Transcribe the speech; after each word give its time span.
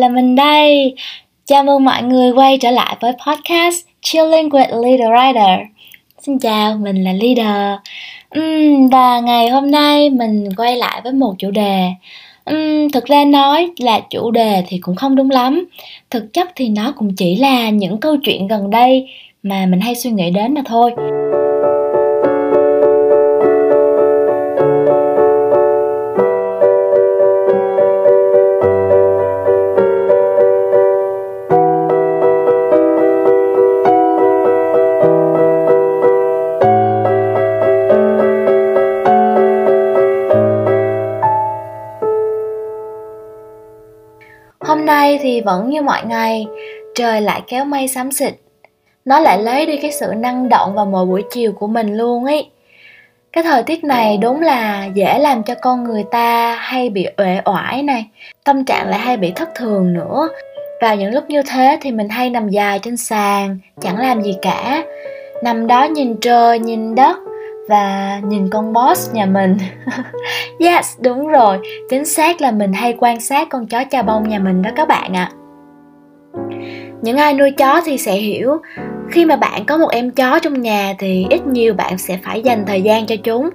là 0.00 0.08
mình 0.08 0.36
đây. 0.36 0.94
Chào 1.46 1.64
mừng 1.64 1.84
mọi 1.84 2.02
người 2.02 2.32
quay 2.32 2.58
trở 2.58 2.70
lại 2.70 2.96
với 3.00 3.12
podcast 3.26 3.76
Chilling 4.00 4.48
with 4.48 4.82
Leader 4.82 5.08
Rider. 5.08 5.60
Xin 6.18 6.38
chào, 6.38 6.76
mình 6.76 7.04
là 7.04 7.12
Leader. 7.12 7.78
Uhm, 8.38 8.88
và 8.88 9.20
ngày 9.20 9.48
hôm 9.48 9.70
nay 9.70 10.10
mình 10.10 10.48
quay 10.56 10.76
lại 10.76 11.00
với 11.04 11.12
một 11.12 11.34
chủ 11.38 11.50
đề. 11.50 11.88
Uhm, 12.50 12.90
thực 12.92 13.04
ra 13.04 13.24
nói 13.24 13.70
là 13.78 14.00
chủ 14.10 14.30
đề 14.30 14.64
thì 14.68 14.78
cũng 14.78 14.96
không 14.96 15.16
đúng 15.16 15.30
lắm. 15.30 15.64
Thực 16.10 16.32
chất 16.32 16.48
thì 16.56 16.68
nó 16.68 16.92
cũng 16.96 17.14
chỉ 17.16 17.36
là 17.36 17.70
những 17.70 18.00
câu 18.00 18.16
chuyện 18.22 18.46
gần 18.46 18.70
đây 18.70 19.08
mà 19.42 19.66
mình 19.66 19.80
hay 19.80 19.94
suy 19.94 20.10
nghĩ 20.10 20.30
đến 20.30 20.54
mà 20.54 20.62
thôi. 20.64 20.90
Hôm 45.00 45.18
thì 45.22 45.40
vẫn 45.40 45.70
như 45.70 45.82
mọi 45.82 46.02
ngày, 46.04 46.46
trời 46.94 47.20
lại 47.20 47.42
kéo 47.46 47.64
mây 47.64 47.88
xám 47.88 48.12
xịt. 48.12 48.34
Nó 49.04 49.20
lại 49.20 49.42
lấy 49.42 49.66
đi 49.66 49.76
cái 49.76 49.92
sự 49.92 50.12
năng 50.16 50.48
động 50.48 50.74
vào 50.74 50.86
mỗi 50.86 51.06
buổi 51.06 51.22
chiều 51.30 51.52
của 51.52 51.66
mình 51.66 51.96
luôn 51.96 52.24
ấy. 52.24 52.50
Cái 53.32 53.44
thời 53.44 53.62
tiết 53.62 53.84
này 53.84 54.16
đúng 54.16 54.40
là 54.40 54.88
dễ 54.94 55.18
làm 55.18 55.42
cho 55.42 55.54
con 55.54 55.84
người 55.84 56.04
ta 56.10 56.54
hay 56.54 56.90
bị 56.90 57.06
uể 57.16 57.40
oải 57.44 57.82
này, 57.82 58.06
tâm 58.44 58.64
trạng 58.64 58.88
lại 58.88 59.00
hay 59.00 59.16
bị 59.16 59.32
thất 59.36 59.54
thường 59.54 59.92
nữa. 59.92 60.28
Vào 60.80 60.96
những 60.96 61.14
lúc 61.14 61.24
như 61.28 61.42
thế 61.42 61.78
thì 61.80 61.92
mình 61.92 62.08
hay 62.08 62.30
nằm 62.30 62.48
dài 62.48 62.78
trên 62.78 62.96
sàn, 62.96 63.58
chẳng 63.80 63.98
làm 63.98 64.22
gì 64.22 64.36
cả. 64.42 64.84
Nằm 65.42 65.66
đó 65.66 65.84
nhìn 65.84 66.16
trời, 66.20 66.58
nhìn 66.58 66.94
đất, 66.94 67.16
và 67.70 68.20
nhìn 68.24 68.50
con 68.50 68.72
boss 68.72 69.14
nhà 69.14 69.26
mình. 69.26 69.56
Yes, 70.60 70.98
đúng 71.00 71.28
rồi. 71.28 71.58
Chính 71.90 72.04
xác 72.04 72.40
là 72.40 72.50
mình 72.50 72.72
hay 72.72 72.94
quan 72.98 73.20
sát 73.20 73.48
con 73.50 73.66
chó 73.66 73.84
cha 73.84 74.02
bông 74.02 74.28
nhà 74.28 74.38
mình 74.38 74.62
đó 74.62 74.70
các 74.76 74.88
bạn 74.88 75.16
ạ. 75.16 75.30
À. 75.30 75.36
những 77.02 77.16
ai 77.16 77.34
nuôi 77.34 77.50
chó 77.50 77.80
thì 77.84 77.98
sẽ 77.98 78.12
hiểu, 78.12 78.56
khi 79.10 79.24
mà 79.24 79.36
bạn 79.36 79.64
có 79.64 79.76
một 79.76 79.88
em 79.90 80.10
chó 80.10 80.38
trong 80.38 80.60
nhà 80.60 80.94
thì 80.98 81.26
ít 81.30 81.46
nhiều 81.46 81.74
bạn 81.74 81.98
sẽ 81.98 82.18
phải 82.24 82.42
dành 82.42 82.64
thời 82.66 82.82
gian 82.82 83.06
cho 83.06 83.16
chúng. 83.16 83.50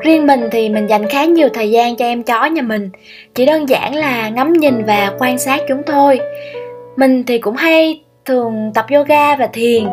Riêng 0.00 0.26
mình 0.26 0.48
thì 0.52 0.68
mình 0.68 0.86
dành 0.86 1.08
khá 1.08 1.24
nhiều 1.24 1.48
thời 1.54 1.70
gian 1.70 1.96
cho 1.96 2.04
em 2.04 2.22
chó 2.22 2.44
nhà 2.44 2.62
mình, 2.62 2.90
chỉ 3.34 3.46
đơn 3.46 3.68
giản 3.68 3.94
là 3.94 4.28
ngắm 4.28 4.52
nhìn 4.52 4.84
và 4.84 5.12
quan 5.18 5.38
sát 5.38 5.60
chúng 5.68 5.82
thôi. 5.86 6.20
Mình 6.96 7.24
thì 7.26 7.38
cũng 7.38 7.56
hay 7.56 8.02
thường 8.24 8.70
tập 8.74 8.86
yoga 8.90 9.36
và 9.36 9.46
thiền, 9.46 9.84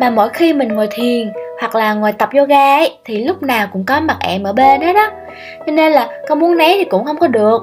mà 0.00 0.10
mỗi 0.10 0.28
khi 0.28 0.52
mình 0.52 0.68
ngồi 0.68 0.88
thiền 0.90 1.28
hoặc 1.60 1.74
là 1.74 1.94
ngồi 1.94 2.12
tập 2.12 2.28
yoga 2.32 2.76
ấy, 2.76 2.98
thì 3.04 3.24
lúc 3.24 3.42
nào 3.42 3.66
cũng 3.72 3.84
có 3.84 4.00
mặt 4.00 4.16
em 4.20 4.42
ở 4.42 4.52
bên 4.52 4.80
hết 4.80 4.96
á. 4.96 5.10
Cho 5.66 5.72
nên 5.72 5.92
là 5.92 6.08
con 6.28 6.38
muốn 6.38 6.56
né 6.56 6.74
thì 6.78 6.84
cũng 6.84 7.04
không 7.04 7.18
có 7.18 7.26
được. 7.26 7.62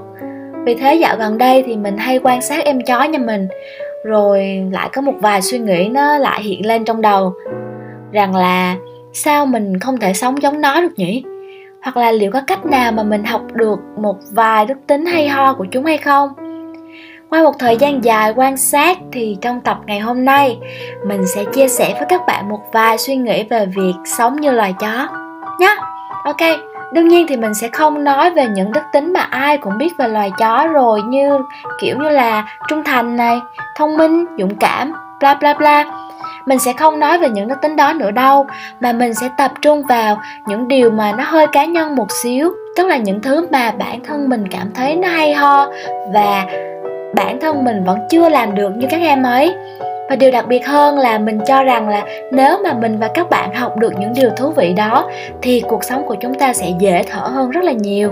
Vì 0.65 0.75
thế 0.75 0.95
dạo 0.95 1.15
gần 1.17 1.37
đây 1.37 1.63
thì 1.67 1.75
mình 1.75 1.97
hay 1.97 2.19
quan 2.23 2.41
sát 2.41 2.65
em 2.65 2.81
chó 2.81 3.03
nhà 3.03 3.19
mình, 3.19 3.47
rồi 4.05 4.63
lại 4.71 4.89
có 4.93 5.01
một 5.01 5.13
vài 5.21 5.41
suy 5.41 5.59
nghĩ 5.59 5.87
nó 5.91 6.17
lại 6.17 6.43
hiện 6.43 6.65
lên 6.65 6.85
trong 6.85 7.01
đầu. 7.01 7.33
Rằng 8.11 8.35
là 8.35 8.75
sao 9.13 9.45
mình 9.45 9.79
không 9.79 9.97
thể 9.97 10.13
sống 10.13 10.41
giống 10.41 10.61
nó 10.61 10.81
được 10.81 10.93
nhỉ? 10.95 11.23
Hoặc 11.83 11.97
là 11.97 12.11
liệu 12.11 12.31
có 12.31 12.41
cách 12.47 12.65
nào 12.65 12.91
mà 12.91 13.03
mình 13.03 13.23
học 13.23 13.41
được 13.53 13.79
một 13.97 14.15
vài 14.31 14.65
đức 14.65 14.75
tính 14.87 15.05
hay 15.05 15.29
ho 15.29 15.53
của 15.53 15.65
chúng 15.71 15.85
hay 15.85 15.97
không? 15.97 16.29
Qua 17.29 17.43
một 17.43 17.59
thời 17.59 17.77
gian 17.77 18.03
dài 18.03 18.33
quan 18.35 18.57
sát 18.57 18.97
thì 19.11 19.37
trong 19.41 19.61
tập 19.61 19.77
ngày 19.85 19.99
hôm 19.99 20.25
nay 20.25 20.57
mình 21.05 21.27
sẽ 21.35 21.43
chia 21.53 21.67
sẻ 21.67 21.93
với 21.93 22.05
các 22.09 22.21
bạn 22.27 22.49
một 22.49 22.59
vài 22.73 22.97
suy 22.97 23.15
nghĩ 23.15 23.43
về 23.43 23.65
việc 23.65 23.93
sống 24.05 24.35
như 24.35 24.51
loài 24.51 24.73
chó 24.79 25.07
nhé. 25.59 25.75
Ok, 26.25 26.41
đương 26.93 27.07
nhiên 27.07 27.25
thì 27.29 27.37
mình 27.37 27.53
sẽ 27.53 27.67
không 27.67 28.03
nói 28.03 28.29
về 28.29 28.47
những 28.47 28.71
đức 28.71 28.83
tính 28.93 29.13
mà 29.13 29.19
ai 29.19 29.57
cũng 29.57 29.77
biết 29.77 29.97
về 29.97 30.07
loài 30.07 30.31
chó 30.37 30.67
rồi 30.67 31.01
như 31.01 31.39
kiểu 31.81 31.97
như 31.99 32.09
là 32.09 32.45
trung 32.67 32.83
thành 32.83 33.15
này, 33.15 33.39
thông 33.75 33.97
minh, 33.97 34.25
dũng 34.39 34.55
cảm, 34.55 34.93
bla 35.19 35.33
bla 35.33 35.53
bla. 35.53 35.85
Mình 36.45 36.59
sẽ 36.59 36.73
không 36.73 36.99
nói 36.99 37.19
về 37.19 37.29
những 37.29 37.47
đức 37.47 37.55
tính 37.61 37.75
đó 37.75 37.93
nữa 37.93 38.11
đâu 38.11 38.45
mà 38.79 38.91
mình 38.91 39.13
sẽ 39.13 39.29
tập 39.37 39.51
trung 39.61 39.83
vào 39.83 40.21
những 40.47 40.67
điều 40.67 40.91
mà 40.91 41.11
nó 41.11 41.23
hơi 41.23 41.47
cá 41.47 41.65
nhân 41.65 41.95
một 41.95 42.07
xíu, 42.23 42.53
tức 42.75 42.87
là 42.87 42.97
những 42.97 43.21
thứ 43.21 43.47
mà 43.51 43.71
bản 43.71 44.03
thân 44.03 44.29
mình 44.29 44.47
cảm 44.51 44.71
thấy 44.75 44.95
nó 44.95 45.07
hay 45.07 45.33
ho 45.33 45.67
và 46.13 46.45
bản 47.15 47.39
thân 47.41 47.63
mình 47.63 47.83
vẫn 47.83 47.99
chưa 48.09 48.29
làm 48.29 48.55
được 48.55 48.77
như 48.77 48.87
các 48.89 49.01
em 49.01 49.23
ấy. 49.23 49.53
Và 50.09 50.15
điều 50.15 50.31
đặc 50.31 50.47
biệt 50.47 50.67
hơn 50.67 50.99
là 50.99 51.17
mình 51.17 51.39
cho 51.47 51.63
rằng 51.63 51.89
là 51.89 52.03
nếu 52.31 52.57
mà 52.63 52.73
mình 52.73 52.99
và 52.99 53.07
các 53.07 53.29
bạn 53.29 53.53
học 53.55 53.77
được 53.77 53.93
những 53.99 54.13
điều 54.15 54.29
thú 54.29 54.49
vị 54.49 54.73
đó, 54.73 55.09
thì 55.41 55.63
cuộc 55.67 55.83
sống 55.83 56.03
của 56.07 56.15
chúng 56.15 56.33
ta 56.33 56.53
sẽ 56.53 56.67
dễ 56.79 57.03
thở 57.03 57.19
hơn 57.19 57.49
rất 57.49 57.63
là 57.63 57.71
nhiều. 57.71 58.11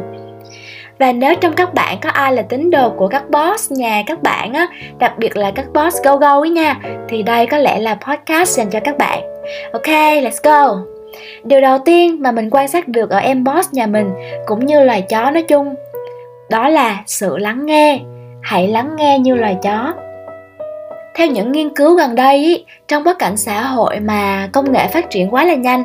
Và 1.00 1.12
nếu 1.12 1.36
trong 1.36 1.54
các 1.54 1.74
bạn 1.74 1.98
có 2.02 2.10
ai 2.10 2.34
là 2.34 2.42
tín 2.42 2.70
đồ 2.72 2.90
của 2.90 3.08
các 3.08 3.24
boss 3.30 3.72
nhà 3.72 4.04
các 4.08 4.24
bạn 4.24 4.54
á, 4.54 4.68
đặc 5.00 5.14
biệt 5.18 5.38
là 5.38 5.52
các 5.52 5.66
boss 5.74 6.04
go 6.04 6.18
go 6.18 6.40
ấy 6.40 6.50
nha, 6.50 6.76
thì 7.10 7.24
đây 7.24 7.46
có 7.46 7.58
lẽ 7.58 7.80
là 7.80 7.98
podcast 8.08 8.58
dành 8.58 8.70
cho 8.70 8.80
các 8.80 8.98
bạn. 8.98 9.22
Ok, 9.74 9.88
let's 9.88 10.40
go. 10.44 10.76
Điều 11.44 11.62
đầu 11.62 11.78
tiên 11.78 12.18
mà 12.22 12.32
mình 12.32 12.50
quan 12.50 12.68
sát 12.68 12.88
được 12.88 13.10
ở 13.10 13.18
em 13.18 13.44
boss 13.44 13.74
nhà 13.74 13.88
mình, 13.88 14.12
cũng 14.46 14.66
như 14.66 14.84
loài 14.84 15.02
chó 15.02 15.32
nói 15.32 15.44
chung, 15.44 15.76
đó 16.50 16.70
là 16.70 17.04
sự 17.08 17.38
lắng 17.38 17.66
nghe 17.66 18.00
hãy 18.44 18.68
lắng 18.68 18.96
nghe 18.98 19.20
như 19.20 19.36
loài 19.36 19.58
chó. 19.62 19.94
Theo 21.16 21.28
những 21.28 21.52
nghiên 21.52 21.76
cứu 21.76 21.96
gần 21.96 22.16
đây 22.16 22.66
trong 22.88 23.04
bối 23.04 23.16
cảnh 23.20 23.38
xã 23.38 23.62
hội 23.62 24.00
mà 24.00 24.50
công 24.54 24.72
nghệ 24.72 24.88
phát 24.88 25.10
triển 25.10 25.34
quá 25.34 25.46
là 25.46 25.56
nhanh, 25.56 25.84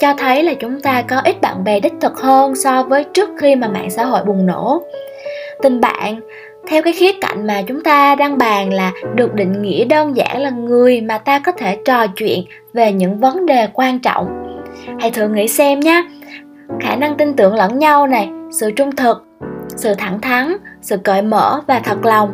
cho 0.00 0.14
thấy 0.18 0.42
là 0.42 0.54
chúng 0.54 0.80
ta 0.80 1.02
có 1.02 1.20
ít 1.24 1.40
bạn 1.40 1.64
bè 1.64 1.80
đích 1.80 1.94
thực 2.00 2.20
hơn 2.20 2.54
so 2.54 2.82
với 2.82 3.04
trước 3.04 3.28
khi 3.40 3.56
mà 3.56 3.68
mạng 3.68 3.90
xã 3.90 4.04
hội 4.04 4.24
bùng 4.24 4.46
nổ. 4.46 4.82
Tình 5.62 5.80
bạn, 5.80 6.20
theo 6.68 6.82
cái 6.82 6.92
khía 6.92 7.12
cạnh 7.20 7.46
mà 7.46 7.62
chúng 7.66 7.82
ta 7.82 8.14
đang 8.14 8.38
bàn 8.38 8.72
là 8.72 8.92
được 9.14 9.34
định 9.34 9.62
nghĩa 9.62 9.84
đơn 9.84 10.16
giản 10.16 10.40
là 10.40 10.50
người 10.50 11.00
mà 11.00 11.18
ta 11.18 11.38
có 11.38 11.52
thể 11.52 11.76
trò 11.84 12.06
chuyện 12.06 12.44
về 12.72 12.92
những 12.92 13.18
vấn 13.18 13.46
đề 13.46 13.68
quan 13.72 13.98
trọng. 13.98 14.56
Hãy 15.00 15.10
thử 15.10 15.28
nghĩ 15.28 15.48
xem 15.48 15.80
nhé 15.80 16.04
khả 16.80 16.96
năng 16.96 17.16
tin 17.16 17.36
tưởng 17.36 17.54
lẫn 17.54 17.78
nhau 17.78 18.06
này, 18.06 18.28
sự 18.52 18.70
trung 18.70 18.96
thực, 18.96 19.24
sự 19.68 19.94
thẳng 19.94 20.20
thắn 20.20 20.56
sự 20.80 20.96
cởi 20.96 21.22
mở 21.22 21.60
và 21.66 21.80
thật 21.84 22.04
lòng. 22.04 22.30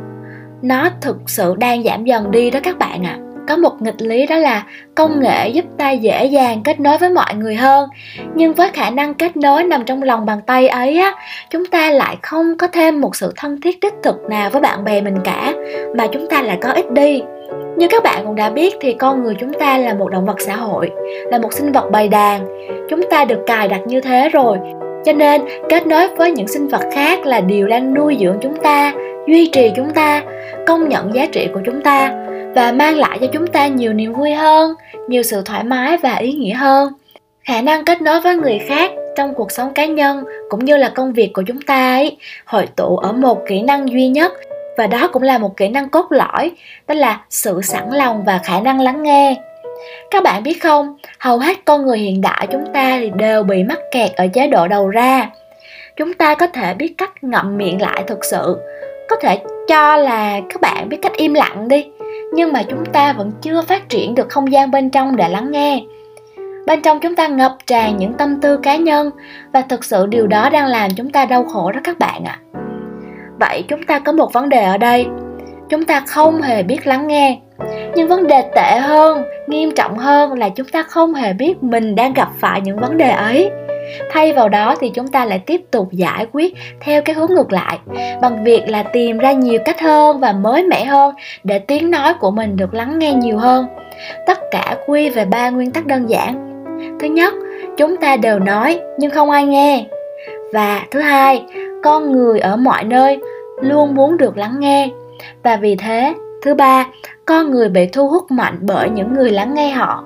Nó 0.62 0.88
thực 1.00 1.16
sự 1.26 1.54
đang 1.58 1.84
giảm 1.84 2.04
dần 2.04 2.30
đi 2.30 2.50
đó 2.50 2.60
các 2.62 2.78
bạn 2.78 3.06
ạ. 3.06 3.18
À. 3.18 3.22
có 3.48 3.56
một 3.56 3.82
nghịch 3.82 4.02
lý 4.02 4.26
đó 4.26 4.36
là 4.36 4.64
công 4.94 5.20
nghệ 5.20 5.48
giúp 5.48 5.64
ta 5.78 5.90
dễ 5.90 6.24
dàng 6.24 6.62
kết 6.62 6.80
nối 6.80 6.98
với 6.98 7.10
mọi 7.10 7.34
người 7.34 7.54
hơn. 7.54 7.88
Nhưng 8.34 8.54
với 8.54 8.70
khả 8.72 8.90
năng 8.90 9.14
kết 9.14 9.36
nối 9.36 9.64
nằm 9.64 9.84
trong 9.84 10.02
lòng 10.02 10.26
bàn 10.26 10.40
tay 10.46 10.68
ấy 10.68 10.98
á, 10.98 11.14
chúng 11.50 11.66
ta 11.66 11.90
lại 11.90 12.16
không 12.22 12.56
có 12.58 12.66
thêm 12.66 13.00
một 13.00 13.16
sự 13.16 13.32
thân 13.36 13.60
thiết 13.60 13.80
đích 13.80 13.94
thực 14.02 14.22
nào 14.30 14.50
với 14.50 14.60
bạn 14.60 14.84
bè 14.84 15.00
mình 15.00 15.16
cả, 15.24 15.54
mà 15.96 16.06
chúng 16.12 16.26
ta 16.30 16.42
lại 16.42 16.58
có 16.62 16.68
ít 16.72 16.92
đi. 16.92 17.22
Như 17.76 17.86
các 17.90 18.02
bạn 18.02 18.24
cũng 18.24 18.34
đã 18.34 18.50
biết 18.50 18.74
thì 18.80 18.92
con 18.92 19.22
người 19.22 19.34
chúng 19.40 19.52
ta 19.52 19.78
là 19.78 19.94
một 19.94 20.10
động 20.10 20.26
vật 20.26 20.40
xã 20.40 20.56
hội, 20.56 20.90
là 21.30 21.38
một 21.38 21.52
sinh 21.52 21.72
vật 21.72 21.90
bầy 21.90 22.08
đàn. 22.08 22.46
Chúng 22.90 23.00
ta 23.10 23.24
được 23.24 23.40
cài 23.46 23.68
đặt 23.68 23.80
như 23.86 24.00
thế 24.00 24.28
rồi 24.28 24.58
cho 25.06 25.12
nên, 25.12 25.42
kết 25.68 25.86
nối 25.86 26.08
với 26.08 26.30
những 26.30 26.48
sinh 26.48 26.68
vật 26.68 26.82
khác 26.92 27.26
là 27.26 27.40
điều 27.40 27.68
đang 27.68 27.94
nuôi 27.94 28.16
dưỡng 28.20 28.38
chúng 28.42 28.56
ta, 28.56 28.94
duy 29.26 29.50
trì 29.52 29.70
chúng 29.76 29.90
ta, 29.90 30.22
công 30.66 30.88
nhận 30.88 31.14
giá 31.14 31.26
trị 31.26 31.48
của 31.54 31.60
chúng 31.66 31.82
ta 31.82 32.12
và 32.54 32.72
mang 32.72 32.96
lại 32.96 33.18
cho 33.20 33.26
chúng 33.32 33.46
ta 33.46 33.66
nhiều 33.66 33.92
niềm 33.92 34.12
vui 34.12 34.34
hơn, 34.34 34.74
nhiều 35.08 35.22
sự 35.22 35.42
thoải 35.44 35.64
mái 35.64 35.96
và 35.96 36.14
ý 36.14 36.32
nghĩa 36.32 36.54
hơn. 36.54 36.92
Khả 37.44 37.60
năng 37.60 37.84
kết 37.84 38.02
nối 38.02 38.20
với 38.20 38.36
người 38.36 38.58
khác 38.58 38.90
trong 39.16 39.34
cuộc 39.34 39.52
sống 39.52 39.74
cá 39.74 39.86
nhân 39.86 40.24
cũng 40.48 40.64
như 40.64 40.76
là 40.76 40.88
công 40.88 41.12
việc 41.12 41.30
của 41.32 41.42
chúng 41.46 41.60
ta 41.62 41.94
ấy, 41.94 42.16
hội 42.44 42.66
tụ 42.76 42.96
ở 42.96 43.12
một 43.12 43.38
kỹ 43.48 43.62
năng 43.62 43.88
duy 43.88 44.08
nhất 44.08 44.32
và 44.76 44.86
đó 44.86 45.08
cũng 45.12 45.22
là 45.22 45.38
một 45.38 45.56
kỹ 45.56 45.68
năng 45.68 45.88
cốt 45.88 46.06
lõi, 46.10 46.50
đó 46.86 46.94
là 46.94 47.20
sự 47.30 47.60
sẵn 47.62 47.90
lòng 47.92 48.24
và 48.24 48.40
khả 48.44 48.60
năng 48.60 48.80
lắng 48.80 49.02
nghe 49.02 49.36
các 50.10 50.22
bạn 50.22 50.42
biết 50.42 50.62
không, 50.62 50.96
hầu 51.18 51.38
hết 51.38 51.56
con 51.64 51.86
người 51.86 51.98
hiện 51.98 52.20
đại 52.20 52.46
chúng 52.52 52.64
ta 52.72 52.96
thì 53.00 53.10
đều 53.16 53.42
bị 53.42 53.64
mắc 53.64 53.78
kẹt 53.90 54.10
ở 54.16 54.26
chế 54.32 54.46
độ 54.48 54.68
đầu 54.68 54.88
ra. 54.88 55.30
Chúng 55.96 56.14
ta 56.14 56.34
có 56.34 56.46
thể 56.46 56.74
biết 56.74 56.94
cách 56.98 57.24
ngậm 57.24 57.56
miệng 57.56 57.82
lại 57.82 58.04
thực 58.06 58.24
sự, 58.24 58.56
có 59.08 59.16
thể 59.20 59.38
cho 59.68 59.96
là 59.96 60.40
các 60.50 60.60
bạn 60.60 60.88
biết 60.88 60.98
cách 61.02 61.12
im 61.16 61.34
lặng 61.34 61.68
đi, 61.68 61.86
nhưng 62.32 62.52
mà 62.52 62.62
chúng 62.62 62.84
ta 62.92 63.12
vẫn 63.12 63.32
chưa 63.42 63.62
phát 63.62 63.88
triển 63.88 64.14
được 64.14 64.28
không 64.28 64.52
gian 64.52 64.70
bên 64.70 64.90
trong 64.90 65.16
để 65.16 65.28
lắng 65.28 65.50
nghe. 65.50 65.82
Bên 66.66 66.82
trong 66.82 67.00
chúng 67.00 67.16
ta 67.16 67.26
ngập 67.26 67.56
tràn 67.66 67.96
những 67.96 68.12
tâm 68.14 68.40
tư 68.40 68.56
cá 68.56 68.76
nhân 68.76 69.10
và 69.52 69.60
thực 69.60 69.84
sự 69.84 70.06
điều 70.06 70.26
đó 70.26 70.50
đang 70.50 70.66
làm 70.66 70.90
chúng 70.96 71.10
ta 71.10 71.24
đau 71.24 71.44
khổ 71.44 71.72
đó 71.72 71.80
các 71.84 71.98
bạn 71.98 72.24
ạ. 72.24 72.38
À. 72.52 72.60
Vậy 73.40 73.64
chúng 73.68 73.82
ta 73.82 73.98
có 73.98 74.12
một 74.12 74.32
vấn 74.32 74.48
đề 74.48 74.64
ở 74.64 74.78
đây, 74.78 75.06
chúng 75.68 75.84
ta 75.84 76.02
không 76.06 76.42
hề 76.42 76.62
biết 76.62 76.86
lắng 76.86 77.06
nghe. 77.06 77.38
Nhưng 77.94 78.08
vấn 78.08 78.26
đề 78.26 78.42
tệ 78.54 78.78
hơn, 78.78 79.22
nghiêm 79.46 79.70
trọng 79.74 79.98
hơn 79.98 80.32
là 80.32 80.48
chúng 80.48 80.68
ta 80.68 80.82
không 80.82 81.14
hề 81.14 81.32
biết 81.32 81.62
mình 81.62 81.94
đang 81.94 82.12
gặp 82.12 82.28
phải 82.40 82.60
những 82.60 82.76
vấn 82.76 82.96
đề 82.96 83.10
ấy. 83.10 83.50
Thay 84.10 84.32
vào 84.32 84.48
đó 84.48 84.74
thì 84.80 84.90
chúng 84.94 85.08
ta 85.08 85.24
lại 85.24 85.38
tiếp 85.38 85.60
tục 85.70 85.88
giải 85.92 86.26
quyết 86.32 86.54
theo 86.80 87.02
cái 87.02 87.14
hướng 87.14 87.34
ngược 87.34 87.52
lại, 87.52 87.78
bằng 88.20 88.44
việc 88.44 88.68
là 88.68 88.82
tìm 88.82 89.18
ra 89.18 89.32
nhiều 89.32 89.58
cách 89.64 89.80
hơn 89.80 90.20
và 90.20 90.32
mới 90.32 90.62
mẻ 90.62 90.84
hơn 90.84 91.14
để 91.44 91.58
tiếng 91.58 91.90
nói 91.90 92.14
của 92.20 92.30
mình 92.30 92.56
được 92.56 92.74
lắng 92.74 92.98
nghe 92.98 93.12
nhiều 93.12 93.38
hơn. 93.38 93.66
Tất 94.26 94.38
cả 94.50 94.76
quy 94.86 95.10
về 95.10 95.24
ba 95.24 95.50
nguyên 95.50 95.70
tắc 95.70 95.86
đơn 95.86 96.10
giản. 96.10 96.52
Thứ 97.00 97.06
nhất, 97.06 97.34
chúng 97.76 97.96
ta 97.96 98.16
đều 98.16 98.38
nói 98.38 98.80
nhưng 98.98 99.10
không 99.10 99.30
ai 99.30 99.44
nghe. 99.44 99.84
Và 100.52 100.82
thứ 100.90 101.00
hai, 101.00 101.42
con 101.82 102.12
người 102.12 102.40
ở 102.40 102.56
mọi 102.56 102.84
nơi 102.84 103.18
luôn 103.60 103.94
muốn 103.94 104.16
được 104.16 104.36
lắng 104.36 104.54
nghe 104.58 104.88
và 105.42 105.56
vì 105.56 105.76
thế, 105.76 106.14
thứ 106.42 106.54
ba, 106.54 106.86
con 107.24 107.50
người 107.50 107.68
bị 107.68 107.86
thu 107.86 108.08
hút 108.08 108.30
mạnh 108.30 108.58
bởi 108.60 108.88
những 108.88 109.14
người 109.14 109.30
lắng 109.30 109.54
nghe 109.54 109.70
họ. 109.70 110.04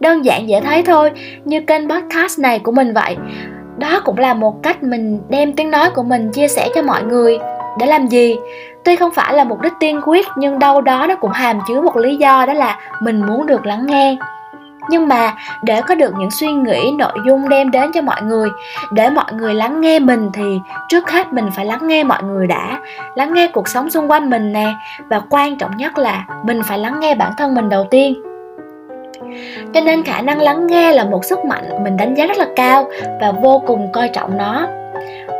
Đơn 0.00 0.24
giản 0.24 0.48
dễ 0.48 0.60
thấy 0.60 0.82
thôi, 0.82 1.10
như 1.44 1.60
kênh 1.60 1.88
podcast 1.88 2.40
này 2.40 2.58
của 2.58 2.72
mình 2.72 2.94
vậy. 2.94 3.16
Đó 3.78 4.00
cũng 4.04 4.18
là 4.18 4.34
một 4.34 4.62
cách 4.62 4.82
mình 4.82 5.20
đem 5.28 5.52
tiếng 5.52 5.70
nói 5.70 5.90
của 5.90 6.02
mình 6.02 6.30
chia 6.32 6.48
sẻ 6.48 6.68
cho 6.74 6.82
mọi 6.82 7.02
người. 7.02 7.38
Để 7.78 7.86
làm 7.86 8.06
gì? 8.06 8.36
Tuy 8.84 8.96
không 8.96 9.10
phải 9.10 9.34
là 9.34 9.44
mục 9.44 9.60
đích 9.60 9.72
tiên 9.80 10.00
quyết, 10.06 10.26
nhưng 10.36 10.58
đâu 10.58 10.80
đó 10.80 11.06
nó 11.08 11.16
cũng 11.16 11.30
hàm 11.30 11.58
chứa 11.68 11.80
một 11.80 11.96
lý 11.96 12.16
do 12.16 12.46
đó 12.46 12.52
là 12.52 12.78
mình 13.02 13.26
muốn 13.26 13.46
được 13.46 13.66
lắng 13.66 13.86
nghe 13.86 14.16
nhưng 14.90 15.08
mà 15.08 15.34
để 15.62 15.80
có 15.88 15.94
được 15.94 16.14
những 16.18 16.30
suy 16.30 16.52
nghĩ, 16.52 16.92
nội 16.98 17.12
dung 17.26 17.48
đem 17.48 17.70
đến 17.70 17.92
cho 17.94 18.02
mọi 18.02 18.22
người, 18.22 18.48
để 18.90 19.10
mọi 19.10 19.32
người 19.32 19.54
lắng 19.54 19.80
nghe 19.80 19.98
mình 19.98 20.30
thì 20.32 20.60
trước 20.88 21.10
hết 21.10 21.32
mình 21.32 21.50
phải 21.56 21.64
lắng 21.64 21.86
nghe 21.86 22.04
mọi 22.04 22.22
người 22.22 22.46
đã, 22.46 22.78
lắng 23.14 23.34
nghe 23.34 23.48
cuộc 23.48 23.68
sống 23.68 23.90
xung 23.90 24.10
quanh 24.10 24.30
mình 24.30 24.52
nè, 24.52 24.74
và 25.08 25.20
quan 25.30 25.56
trọng 25.56 25.76
nhất 25.76 25.98
là 25.98 26.24
mình 26.44 26.62
phải 26.68 26.78
lắng 26.78 27.00
nghe 27.00 27.14
bản 27.14 27.32
thân 27.38 27.54
mình 27.54 27.68
đầu 27.68 27.86
tiên. 27.90 28.22
Cho 29.74 29.80
nên 29.80 30.02
khả 30.02 30.20
năng 30.20 30.40
lắng 30.40 30.66
nghe 30.66 30.92
là 30.92 31.04
một 31.04 31.24
sức 31.24 31.44
mạnh 31.44 31.84
mình 31.84 31.96
đánh 31.96 32.14
giá 32.14 32.26
rất 32.26 32.36
là 32.36 32.46
cao 32.56 32.86
và 33.20 33.32
vô 33.32 33.62
cùng 33.66 33.92
coi 33.92 34.08
trọng 34.08 34.36
nó. 34.36 34.66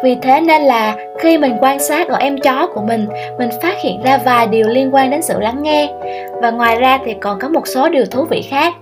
Vì 0.04 0.14
thế 0.22 0.40
nên 0.40 0.62
là 0.62 0.94
khi 1.20 1.38
mình 1.38 1.56
quan 1.60 1.78
sát 1.78 2.08
ở 2.08 2.16
em 2.16 2.38
chó 2.40 2.66
của 2.74 2.82
mình 2.82 3.08
mình 3.38 3.50
phát 3.62 3.74
hiện 3.82 4.02
ra 4.02 4.18
vài 4.24 4.46
điều 4.46 4.68
liên 4.68 4.94
quan 4.94 5.10
đến 5.10 5.22
sự 5.22 5.40
lắng 5.40 5.62
nghe. 5.62 5.88
Và 6.42 6.50
ngoài 6.50 6.76
ra 6.76 6.98
thì 7.04 7.14
còn 7.20 7.38
có 7.38 7.48
một 7.48 7.66
số 7.66 7.88
điều 7.88 8.04
thú 8.06 8.24
vị 8.24 8.42
khác 8.50 8.74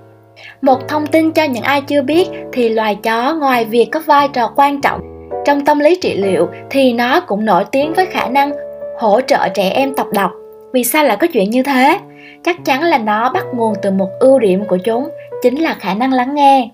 một 0.62 0.88
thông 0.88 1.06
tin 1.06 1.32
cho 1.32 1.44
những 1.44 1.62
ai 1.62 1.80
chưa 1.80 2.02
biết 2.02 2.28
thì 2.52 2.68
loài 2.68 2.94
chó 2.94 3.34
ngoài 3.34 3.64
việc 3.64 3.88
có 3.92 4.00
vai 4.06 4.28
trò 4.28 4.52
quan 4.56 4.80
trọng 4.80 5.00
trong 5.44 5.64
tâm 5.64 5.78
lý 5.78 5.98
trị 6.02 6.14
liệu 6.14 6.48
thì 6.70 6.92
nó 6.92 7.20
cũng 7.20 7.44
nổi 7.44 7.64
tiếng 7.72 7.92
với 7.94 8.06
khả 8.06 8.28
năng 8.28 8.52
hỗ 8.98 9.20
trợ 9.20 9.48
trẻ 9.48 9.70
em 9.70 9.94
tập 9.94 10.06
đọc. 10.12 10.30
Vì 10.72 10.84
sao 10.84 11.04
lại 11.04 11.16
có 11.16 11.26
chuyện 11.32 11.50
như 11.50 11.62
thế? 11.62 11.98
Chắc 12.44 12.64
chắn 12.64 12.82
là 12.82 12.98
nó 12.98 13.30
bắt 13.32 13.44
nguồn 13.54 13.74
từ 13.82 13.90
một 13.90 14.08
ưu 14.20 14.38
điểm 14.38 14.64
của 14.68 14.78
chúng, 14.84 15.08
chính 15.42 15.56
là 15.56 15.74
khả 15.74 15.94
năng 15.94 16.12
lắng 16.12 16.34
nghe. 16.34 16.68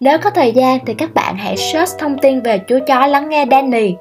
Nếu 0.00 0.18
có 0.18 0.30
thời 0.30 0.52
gian 0.52 0.78
thì 0.86 0.94
các 0.94 1.14
bạn 1.14 1.36
hãy 1.36 1.56
search 1.56 1.98
thông 1.98 2.18
tin 2.18 2.40
về 2.40 2.58
chú 2.58 2.78
chó 2.86 3.06
lắng 3.06 3.28
nghe 3.28 3.46
Danny. 3.50 3.94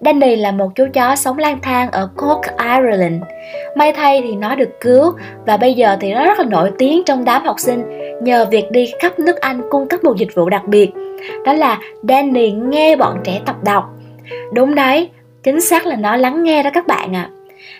Danny 0.00 0.36
là 0.36 0.52
một 0.52 0.68
chú 0.74 0.86
chó 0.94 1.16
sống 1.16 1.38
lang 1.38 1.58
thang 1.62 1.90
ở 1.90 2.08
Cork, 2.16 2.40
Ireland. 2.58 3.22
May 3.76 3.92
thay 3.92 4.22
thì 4.22 4.34
nó 4.34 4.54
được 4.54 4.80
cứu 4.80 5.12
và 5.46 5.56
bây 5.56 5.74
giờ 5.74 5.96
thì 6.00 6.12
nó 6.14 6.24
rất 6.24 6.38
là 6.38 6.44
nổi 6.44 6.70
tiếng 6.78 7.02
trong 7.06 7.24
đám 7.24 7.44
học 7.44 7.56
sinh 7.58 7.97
nhờ 8.22 8.46
việc 8.50 8.70
đi 8.70 8.92
khắp 9.00 9.18
nước 9.18 9.40
Anh 9.40 9.60
cung 9.70 9.88
cấp 9.88 10.04
một 10.04 10.16
dịch 10.16 10.34
vụ 10.34 10.48
đặc 10.48 10.62
biệt. 10.66 10.90
Đó 11.44 11.52
là 11.52 11.78
Danny 12.08 12.50
nghe 12.50 12.96
bọn 12.96 13.20
trẻ 13.24 13.40
tập 13.46 13.56
đọc. 13.64 13.84
Đúng 14.52 14.74
đấy, 14.74 15.10
chính 15.42 15.60
xác 15.60 15.86
là 15.86 15.96
nó 15.96 16.16
lắng 16.16 16.42
nghe 16.42 16.62
đó 16.62 16.70
các 16.74 16.86
bạn 16.86 17.16
ạ. 17.16 17.30
À. 17.30 17.34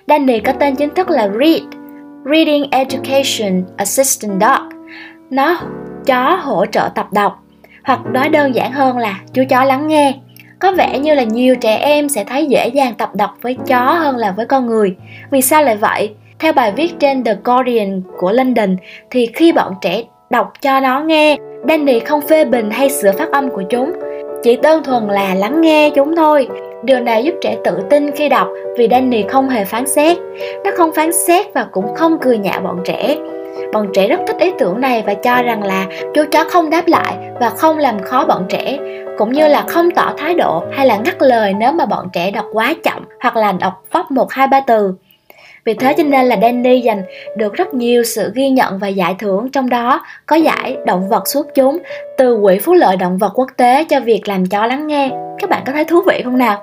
Danny 0.07 0.41
có 0.41 0.53
tên 0.53 0.75
chính 0.75 0.91
thức 0.91 1.11
là 1.11 1.29
Read, 1.29 1.63
Reading 2.25 2.71
Education 2.71 3.65
Assistant 3.77 4.41
Dog. 4.41 4.69
Nó 5.31 5.61
chó 6.07 6.37
hỗ 6.43 6.67
trợ 6.67 6.89
tập 6.95 7.13
đọc 7.13 7.43
hoặc 7.85 8.01
nói 8.13 8.29
đơn 8.29 8.55
giản 8.55 8.73
hơn 8.73 8.99
là 8.99 9.21
chú 9.33 9.43
chó 9.49 9.65
lắng 9.65 9.87
nghe 9.87 10.15
có 10.59 10.73
vẻ 10.73 10.99
như 10.99 11.15
là 11.15 11.23
nhiều 11.23 11.57
trẻ 11.57 11.77
em 11.77 12.09
sẽ 12.09 12.25
thấy 12.25 12.47
dễ 12.47 12.69
dàng 12.69 12.95
tập 12.95 13.11
đọc 13.15 13.39
với 13.43 13.57
chó 13.67 13.81
hơn 13.81 14.17
là 14.17 14.33
với 14.33 14.47
con 14.47 14.67
người 14.67 14.97
vì 15.31 15.43
sao 15.43 15.63
lại 15.63 15.77
vậy 15.77 16.15
theo 16.39 16.53
bài 16.53 16.73
viết 16.73 16.95
trên 17.01 17.25
The 17.25 17.37
Guardian 17.45 18.03
của 18.19 18.33
London 18.33 18.77
thì 19.11 19.27
khi 19.35 19.53
bọn 19.53 19.75
trẻ 19.81 20.03
đọc 20.31 20.53
cho 20.61 20.81
nó 20.81 21.01
nghe 21.01 21.37
Danny 21.69 21.99
không 21.99 22.21
phê 22.21 22.45
bình 22.45 22.71
hay 22.71 22.91
sửa 22.91 23.13
phát 23.13 23.33
âm 23.33 23.51
của 23.51 23.63
chúng 23.71 23.93
chỉ 24.43 24.57
đơn 24.57 24.83
thuần 24.83 25.09
là 25.09 25.35
lắng 25.35 25.61
nghe 25.61 25.91
chúng 25.95 26.17
thôi 26.17 26.49
Điều 26.83 27.01
này 27.01 27.25
giúp 27.25 27.35
trẻ 27.41 27.57
tự 27.65 27.79
tin 27.91 28.11
khi 28.11 28.29
đọc 28.29 28.49
vì 28.77 28.89
Danny 28.91 29.25
không 29.29 29.49
hề 29.49 29.65
phán 29.65 29.87
xét. 29.87 30.19
Nó 30.65 30.71
không 30.77 30.93
phán 30.95 31.13
xét 31.13 31.55
và 31.55 31.67
cũng 31.73 31.95
không 31.95 32.19
cười 32.23 32.39
nhạo 32.39 32.61
bọn 32.61 32.81
trẻ. 32.85 33.17
Bọn 33.73 33.87
trẻ 33.95 34.09
rất 34.09 34.21
thích 34.27 34.37
ý 34.41 34.53
tưởng 34.59 34.81
này 34.81 35.03
và 35.07 35.15
cho 35.15 35.43
rằng 35.43 35.65
là 35.65 35.87
chú 36.15 36.25
chó 36.31 36.45
không 36.45 36.71
đáp 36.71 36.87
lại 36.87 37.17
và 37.41 37.51
không 37.51 37.79
làm 37.79 38.03
khó 38.03 38.25
bọn 38.25 38.47
trẻ, 38.49 38.79
cũng 39.19 39.33
như 39.33 39.49
là 39.49 39.65
không 39.69 39.91
tỏ 39.91 40.13
thái 40.19 40.35
độ 40.35 40.65
hay 40.73 40.87
là 40.87 40.97
ngắt 40.97 41.23
lời 41.23 41.55
nếu 41.59 41.73
mà 41.73 41.87
bọn 41.87 42.09
trẻ 42.13 42.31
đọc 42.31 42.45
quá 42.53 42.75
chậm 42.85 43.05
hoặc 43.21 43.37
là 43.37 43.53
đọc 43.53 43.73
vấp 43.93 44.11
một 44.11 44.33
hai 44.33 44.47
ba 44.47 44.61
từ. 44.61 44.95
Vì 45.69 45.75
thế 45.75 45.95
cho 45.97 46.03
nên 46.03 46.27
là 46.27 46.37
Danny 46.43 46.83
giành 46.83 47.03
được 47.37 47.55
rất 47.55 47.75
nhiều 47.75 48.03
sự 48.05 48.33
ghi 48.35 48.49
nhận 48.49 48.79
và 48.79 48.89
giải 48.89 49.15
thưởng 49.19 49.51
trong 49.51 49.69
đó 49.69 50.05
có 50.27 50.37
giải 50.37 50.77
động 50.87 51.09
vật 51.09 51.29
xuất 51.29 51.55
chúng 51.55 51.79
từ 52.19 52.39
Quỹ 52.43 52.59
Phú 52.59 52.75
lợi 52.75 52.97
Động 52.97 53.19
vật 53.19 53.33
Quốc 53.35 53.51
tế 53.57 53.85
cho 53.85 54.01
việc 54.01 54.29
làm 54.29 54.47
chó 54.47 54.67
lắng 54.67 54.87
nghe. 54.87 55.11
Các 55.39 55.51
bạn 55.51 55.63
có 55.67 55.73
thấy 55.73 55.85
thú 55.85 56.01
vị 56.07 56.21
không 56.25 56.39
nào? 56.39 56.63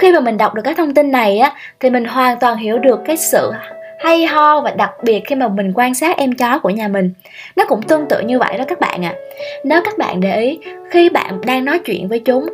Khi 0.00 0.12
mà 0.12 0.20
mình 0.20 0.36
đọc 0.36 0.54
được 0.54 0.62
các 0.64 0.76
thông 0.76 0.94
tin 0.94 1.10
này 1.10 1.38
á, 1.38 1.52
thì 1.80 1.90
mình 1.90 2.04
hoàn 2.04 2.38
toàn 2.38 2.56
hiểu 2.56 2.78
được 2.78 3.00
cái 3.04 3.16
sự 3.16 3.52
hay 3.98 4.26
ho 4.26 4.60
và 4.60 4.70
đặc 4.70 4.90
biệt 5.02 5.22
khi 5.26 5.34
mà 5.34 5.48
mình 5.48 5.72
quan 5.74 5.94
sát 5.94 6.16
em 6.16 6.32
chó 6.32 6.58
của 6.58 6.70
nhà 6.70 6.88
mình 6.88 7.12
nó 7.56 7.64
cũng 7.68 7.82
tương 7.82 8.06
tự 8.08 8.20
như 8.20 8.38
vậy 8.38 8.58
đó 8.58 8.64
các 8.68 8.80
bạn 8.80 9.04
ạ 9.04 9.14
à. 9.16 9.20
nếu 9.64 9.80
các 9.84 9.98
bạn 9.98 10.20
để 10.20 10.40
ý, 10.40 10.58
khi 10.90 11.08
bạn 11.08 11.40
đang 11.46 11.64
nói 11.64 11.78
chuyện 11.78 12.08
với 12.08 12.18
chúng 12.18 12.46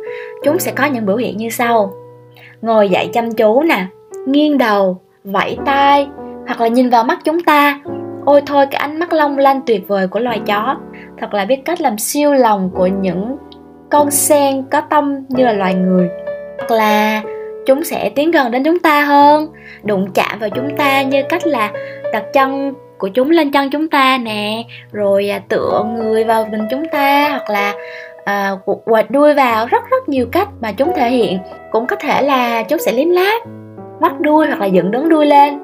chúng 0.43 0.59
sẽ 0.59 0.71
có 0.75 0.85
những 0.85 1.05
biểu 1.05 1.15
hiện 1.15 1.37
như 1.37 1.49
sau 1.49 1.93
ngồi 2.61 2.89
dậy 2.89 3.09
chăm 3.13 3.31
chú 3.31 3.61
nè, 3.61 3.85
nghiêng 4.27 4.57
đầu 4.57 5.02
vẫy 5.23 5.57
tay 5.65 6.07
hoặc 6.47 6.61
là 6.61 6.67
nhìn 6.67 6.89
vào 6.89 7.03
mắt 7.03 7.19
chúng 7.23 7.43
ta. 7.43 7.79
Ôi 8.25 8.41
thôi 8.45 8.65
cái 8.71 8.79
ánh 8.79 8.99
mắt 8.99 9.13
long 9.13 9.37
lanh 9.37 9.61
tuyệt 9.65 9.87
vời 9.87 10.07
của 10.07 10.19
loài 10.19 10.41
chó. 10.45 10.75
Thật 11.17 11.33
là 11.33 11.45
biết 11.45 11.65
cách 11.65 11.81
làm 11.81 11.97
siêu 11.97 12.33
lòng 12.33 12.69
của 12.75 12.87
những 12.87 13.37
con 13.89 14.11
sen 14.11 14.63
có 14.71 14.81
tâm 14.81 15.25
như 15.29 15.45
là 15.45 15.53
loài 15.53 15.73
người. 15.73 16.09
Hoặc 16.57 16.71
là 16.71 17.21
chúng 17.65 17.83
sẽ 17.83 18.09
tiến 18.09 18.31
gần 18.31 18.51
đến 18.51 18.63
chúng 18.63 18.79
ta 18.79 19.01
hơn 19.01 19.47
đụng 19.83 20.11
chạm 20.13 20.39
vào 20.39 20.49
chúng 20.49 20.77
ta 20.77 21.01
như 21.01 21.23
cách 21.29 21.47
là 21.47 21.71
đặt 22.13 22.23
chân 22.33 22.73
của 22.97 23.07
chúng 23.07 23.29
lên 23.29 23.51
chân 23.51 23.69
chúng 23.69 23.87
ta 23.87 24.17
nè 24.17 24.63
rồi 24.91 25.29
à, 25.29 25.41
tựa 25.49 25.83
người 25.95 26.23
vào 26.23 26.47
mình 26.51 26.61
chúng 26.71 26.83
ta 26.91 27.29
hoặc 27.29 27.49
là 27.49 27.73
à, 28.25 28.51
quệt 28.85 29.11
đuôi 29.11 29.33
vào. 29.33 29.65
Rất 29.65 29.83
rất 29.91 30.09
nhiều 30.09 30.25
cách 30.31 30.47
mà 30.61 30.71
chúng 30.71 30.93
thể 30.95 31.09
hiện. 31.09 31.39
Cũng 31.71 31.87
có 31.87 31.95
thể 31.95 32.21
là 32.21 32.63
chúng 32.63 32.79
sẽ 32.79 32.91
liếm 32.91 33.09
láp 33.09 33.41
mắt 33.99 34.19
đuôi 34.21 34.47
hoặc 34.47 34.59
là 34.59 34.65
dựng 34.65 34.91
đứng 34.91 35.09
đuôi 35.09 35.25
lên. 35.25 35.59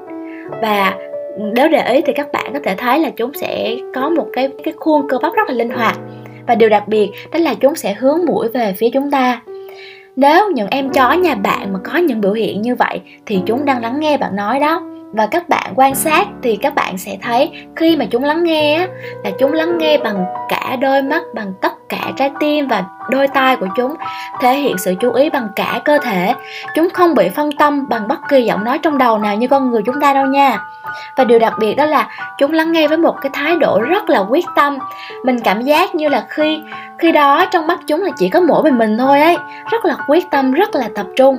Và 0.62 0.94
nếu 1.38 1.68
để 1.68 1.92
ý 1.92 2.00
thì 2.06 2.12
các 2.12 2.32
bạn 2.32 2.52
có 2.52 2.60
thể 2.64 2.74
thấy 2.78 2.98
là 2.98 3.10
chúng 3.10 3.34
sẽ 3.34 3.76
có 3.94 4.08
một 4.10 4.26
cái 4.32 4.48
cái 4.64 4.74
khuôn 4.76 5.08
cơ 5.08 5.18
bắp 5.22 5.34
rất 5.34 5.48
là 5.48 5.54
linh 5.54 5.70
hoạt. 5.70 5.98
Và 6.46 6.54
điều 6.54 6.68
đặc 6.68 6.88
biệt 6.88 7.10
đó 7.32 7.38
là 7.38 7.54
chúng 7.54 7.74
sẽ 7.74 7.94
hướng 7.94 8.26
mũi 8.26 8.48
về 8.48 8.74
phía 8.78 8.90
chúng 8.90 9.10
ta. 9.10 9.42
Nếu 10.16 10.50
những 10.50 10.68
em 10.70 10.90
chó 10.90 11.12
nhà 11.12 11.34
bạn 11.34 11.72
mà 11.72 11.78
có 11.84 11.98
những 11.98 12.20
biểu 12.20 12.32
hiện 12.32 12.62
như 12.62 12.74
vậy 12.74 13.00
thì 13.26 13.40
chúng 13.46 13.64
đang 13.64 13.82
lắng 13.82 14.00
nghe 14.00 14.16
bạn 14.16 14.36
nói 14.36 14.60
đó 14.60 14.82
và 15.12 15.26
các 15.26 15.48
bạn 15.48 15.72
quan 15.76 15.94
sát 15.94 16.26
thì 16.42 16.56
các 16.56 16.74
bạn 16.74 16.98
sẽ 16.98 17.18
thấy 17.22 17.50
khi 17.76 17.96
mà 17.96 18.04
chúng 18.10 18.24
lắng 18.24 18.44
nghe 18.44 18.74
á, 18.74 18.86
là 19.24 19.30
chúng 19.38 19.52
lắng 19.52 19.78
nghe 19.78 19.98
bằng 19.98 20.24
cả 20.48 20.76
đôi 20.80 21.02
mắt 21.02 21.22
bằng 21.34 21.52
tất 21.60 21.72
cả 21.88 22.12
trái 22.16 22.30
tim 22.40 22.68
và 22.68 22.84
đôi 23.10 23.28
tai 23.28 23.56
của 23.56 23.68
chúng 23.76 23.94
thể 24.40 24.54
hiện 24.54 24.78
sự 24.78 24.94
chú 25.00 25.12
ý 25.12 25.30
bằng 25.30 25.48
cả 25.56 25.80
cơ 25.84 25.98
thể. 25.98 26.34
Chúng 26.74 26.88
không 26.90 27.14
bị 27.14 27.28
phân 27.28 27.52
tâm 27.52 27.88
bằng 27.88 28.08
bất 28.08 28.18
kỳ 28.28 28.42
giọng 28.42 28.64
nói 28.64 28.78
trong 28.78 28.98
đầu 28.98 29.18
nào 29.18 29.36
như 29.36 29.48
con 29.48 29.70
người 29.70 29.82
chúng 29.86 30.00
ta 30.00 30.14
đâu 30.14 30.26
nha. 30.26 30.58
Và 31.16 31.24
điều 31.24 31.38
đặc 31.38 31.52
biệt 31.60 31.74
đó 31.74 31.86
là 31.86 32.08
chúng 32.38 32.52
lắng 32.52 32.72
nghe 32.72 32.88
với 32.88 32.98
một 32.98 33.16
cái 33.20 33.30
thái 33.32 33.56
độ 33.56 33.80
rất 33.80 34.10
là 34.10 34.20
quyết 34.20 34.44
tâm. 34.56 34.78
Mình 35.24 35.40
cảm 35.40 35.62
giác 35.62 35.94
như 35.94 36.08
là 36.08 36.26
khi 36.28 36.60
khi 36.98 37.12
đó 37.12 37.46
trong 37.50 37.66
mắt 37.66 37.78
chúng 37.86 38.02
là 38.02 38.10
chỉ 38.18 38.28
có 38.28 38.40
mỗi 38.40 38.62
mình 38.62 38.78
mình 38.78 38.98
thôi 38.98 39.20
ấy 39.20 39.36
rất 39.70 39.84
là 39.84 39.96
quyết 40.08 40.24
tâm 40.30 40.52
rất 40.52 40.74
là 40.74 40.88
tập 40.94 41.06
trung 41.16 41.36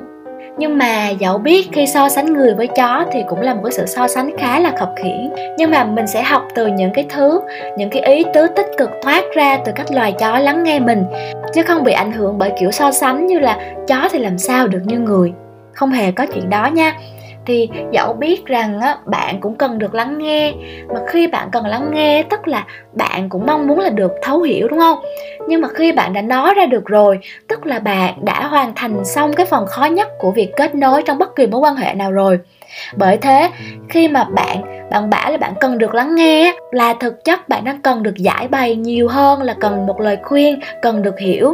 nhưng 0.57 0.77
mà 0.77 1.09
dẫu 1.09 1.37
biết 1.37 1.69
khi 1.71 1.87
so 1.87 2.09
sánh 2.09 2.33
người 2.33 2.53
với 2.53 2.67
chó 2.67 3.05
thì 3.11 3.23
cũng 3.29 3.41
là 3.41 3.53
một 3.53 3.61
cái 3.63 3.71
sự 3.71 3.85
so 3.85 4.07
sánh 4.07 4.37
khá 4.37 4.59
là 4.59 4.71
khập 4.79 4.89
khiễng. 5.03 5.29
Nhưng 5.57 5.71
mà 5.71 5.83
mình 5.83 6.07
sẽ 6.07 6.23
học 6.23 6.43
từ 6.55 6.67
những 6.67 6.91
cái 6.93 7.05
thứ, 7.09 7.41
những 7.77 7.89
cái 7.89 8.01
ý 8.01 8.25
tứ 8.33 8.47
tích 8.47 8.67
cực 8.77 8.89
thoát 9.03 9.23
ra 9.35 9.57
từ 9.65 9.71
các 9.75 9.91
loài 9.91 10.11
chó 10.11 10.39
lắng 10.39 10.63
nghe 10.63 10.79
mình, 10.79 11.05
chứ 11.53 11.63
không 11.63 11.83
bị 11.83 11.91
ảnh 11.91 12.11
hưởng 12.11 12.37
bởi 12.37 12.51
kiểu 12.59 12.71
so 12.71 12.91
sánh 12.91 13.27
như 13.27 13.39
là 13.39 13.59
chó 13.87 14.09
thì 14.11 14.19
làm 14.19 14.37
sao 14.37 14.67
được 14.67 14.81
như 14.85 14.99
người. 14.99 15.33
Không 15.73 15.91
hề 15.91 16.11
có 16.11 16.25
chuyện 16.33 16.49
đó 16.49 16.69
nha 16.73 16.93
thì 17.45 17.69
dẫu 17.91 18.13
biết 18.13 18.45
rằng 18.45 18.79
á, 18.79 18.97
bạn 19.05 19.39
cũng 19.39 19.55
cần 19.55 19.79
được 19.79 19.93
lắng 19.93 20.17
nghe. 20.17 20.53
Mà 20.93 20.99
khi 21.07 21.27
bạn 21.27 21.49
cần 21.51 21.65
lắng 21.65 21.91
nghe 21.93 22.23
tức 22.23 22.47
là 22.47 22.65
bạn 22.93 23.29
cũng 23.29 23.45
mong 23.45 23.67
muốn 23.67 23.79
là 23.79 23.89
được 23.89 24.11
thấu 24.21 24.41
hiểu 24.41 24.67
đúng 24.67 24.79
không? 24.79 24.99
Nhưng 25.47 25.61
mà 25.61 25.67
khi 25.67 25.91
bạn 25.91 26.13
đã 26.13 26.21
nói 26.21 26.53
ra 26.53 26.65
được 26.65 26.85
rồi 26.85 27.19
tức 27.47 27.65
là 27.65 27.79
bạn 27.79 28.13
đã 28.25 28.47
hoàn 28.47 28.73
thành 28.75 29.05
xong 29.05 29.33
cái 29.33 29.45
phần 29.45 29.65
khó 29.65 29.85
nhất 29.85 30.07
của 30.19 30.31
việc 30.31 30.51
kết 30.57 30.75
nối 30.75 31.03
trong 31.05 31.17
bất 31.17 31.35
kỳ 31.35 31.47
mối 31.47 31.61
quan 31.61 31.75
hệ 31.75 31.93
nào 31.93 32.11
rồi. 32.11 32.39
Bởi 32.97 33.17
thế 33.17 33.49
khi 33.89 34.07
mà 34.07 34.23
bạn 34.23 34.80
bạn 34.91 35.09
bảo 35.09 35.31
là 35.31 35.37
bạn 35.37 35.53
cần 35.59 35.77
được 35.77 35.95
lắng 35.95 36.15
nghe 36.15 36.53
là 36.71 36.93
thực 36.93 37.25
chất 37.25 37.49
bạn 37.49 37.65
đang 37.65 37.81
cần 37.81 38.03
được 38.03 38.15
giải 38.15 38.47
bày 38.47 38.75
nhiều 38.75 39.07
hơn 39.07 39.41
là 39.41 39.55
cần 39.59 39.85
một 39.85 40.01
lời 40.01 40.17
khuyên, 40.23 40.59
cần 40.81 41.01
được 41.01 41.19
hiểu. 41.19 41.53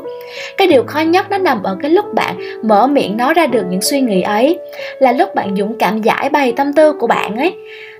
Cái 0.58 0.67
điều 0.67 0.84
khó 0.84 1.00
nhất 1.00 1.29
nó 1.29 1.38
nằm 1.38 1.63
ở 1.63 1.77
cái 1.82 1.91
lúc 1.91 2.13
bạn 2.13 2.38
mở 2.63 2.88
miệng 2.88 3.17
nói 3.17 3.34
ra 3.34 3.48
được 3.48 3.63
những 3.70 3.82
suy 3.82 4.01
nghĩ 4.01 4.22
ấy, 4.22 4.60
là 5.00 5.12
lúc 5.12 5.36
bạn 5.36 5.56
dũng 5.56 5.77
cảm 5.79 6.01
giải 6.01 6.29
bày 6.29 6.53
tâm 6.58 6.74
tư 6.74 6.94
của 6.94 7.08
bạn 7.08 7.36
ấy. 7.36 7.53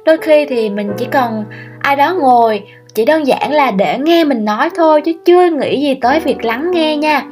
Đôi 0.06 0.18
khi 0.18 0.46
thì 0.46 0.70
mình 0.70 0.92
chỉ 0.98 1.06
cần 1.12 1.44
ai 1.80 1.96
đó 1.96 2.14
ngồi, 2.20 2.64
chỉ 2.94 3.06
đơn 3.06 3.28
giản 3.28 3.54
là 3.54 3.72
để 3.72 3.98
nghe 3.98 4.24
mình 4.24 4.46
nói 4.46 4.70
thôi 4.76 5.02
chứ 5.02 5.12
chưa 5.26 5.50
nghĩ 5.50 5.82
gì 5.82 5.96
tới 6.02 6.20
việc 6.20 6.46
lắng 6.46 6.72
nghe 6.72 6.98
nha 6.98 7.24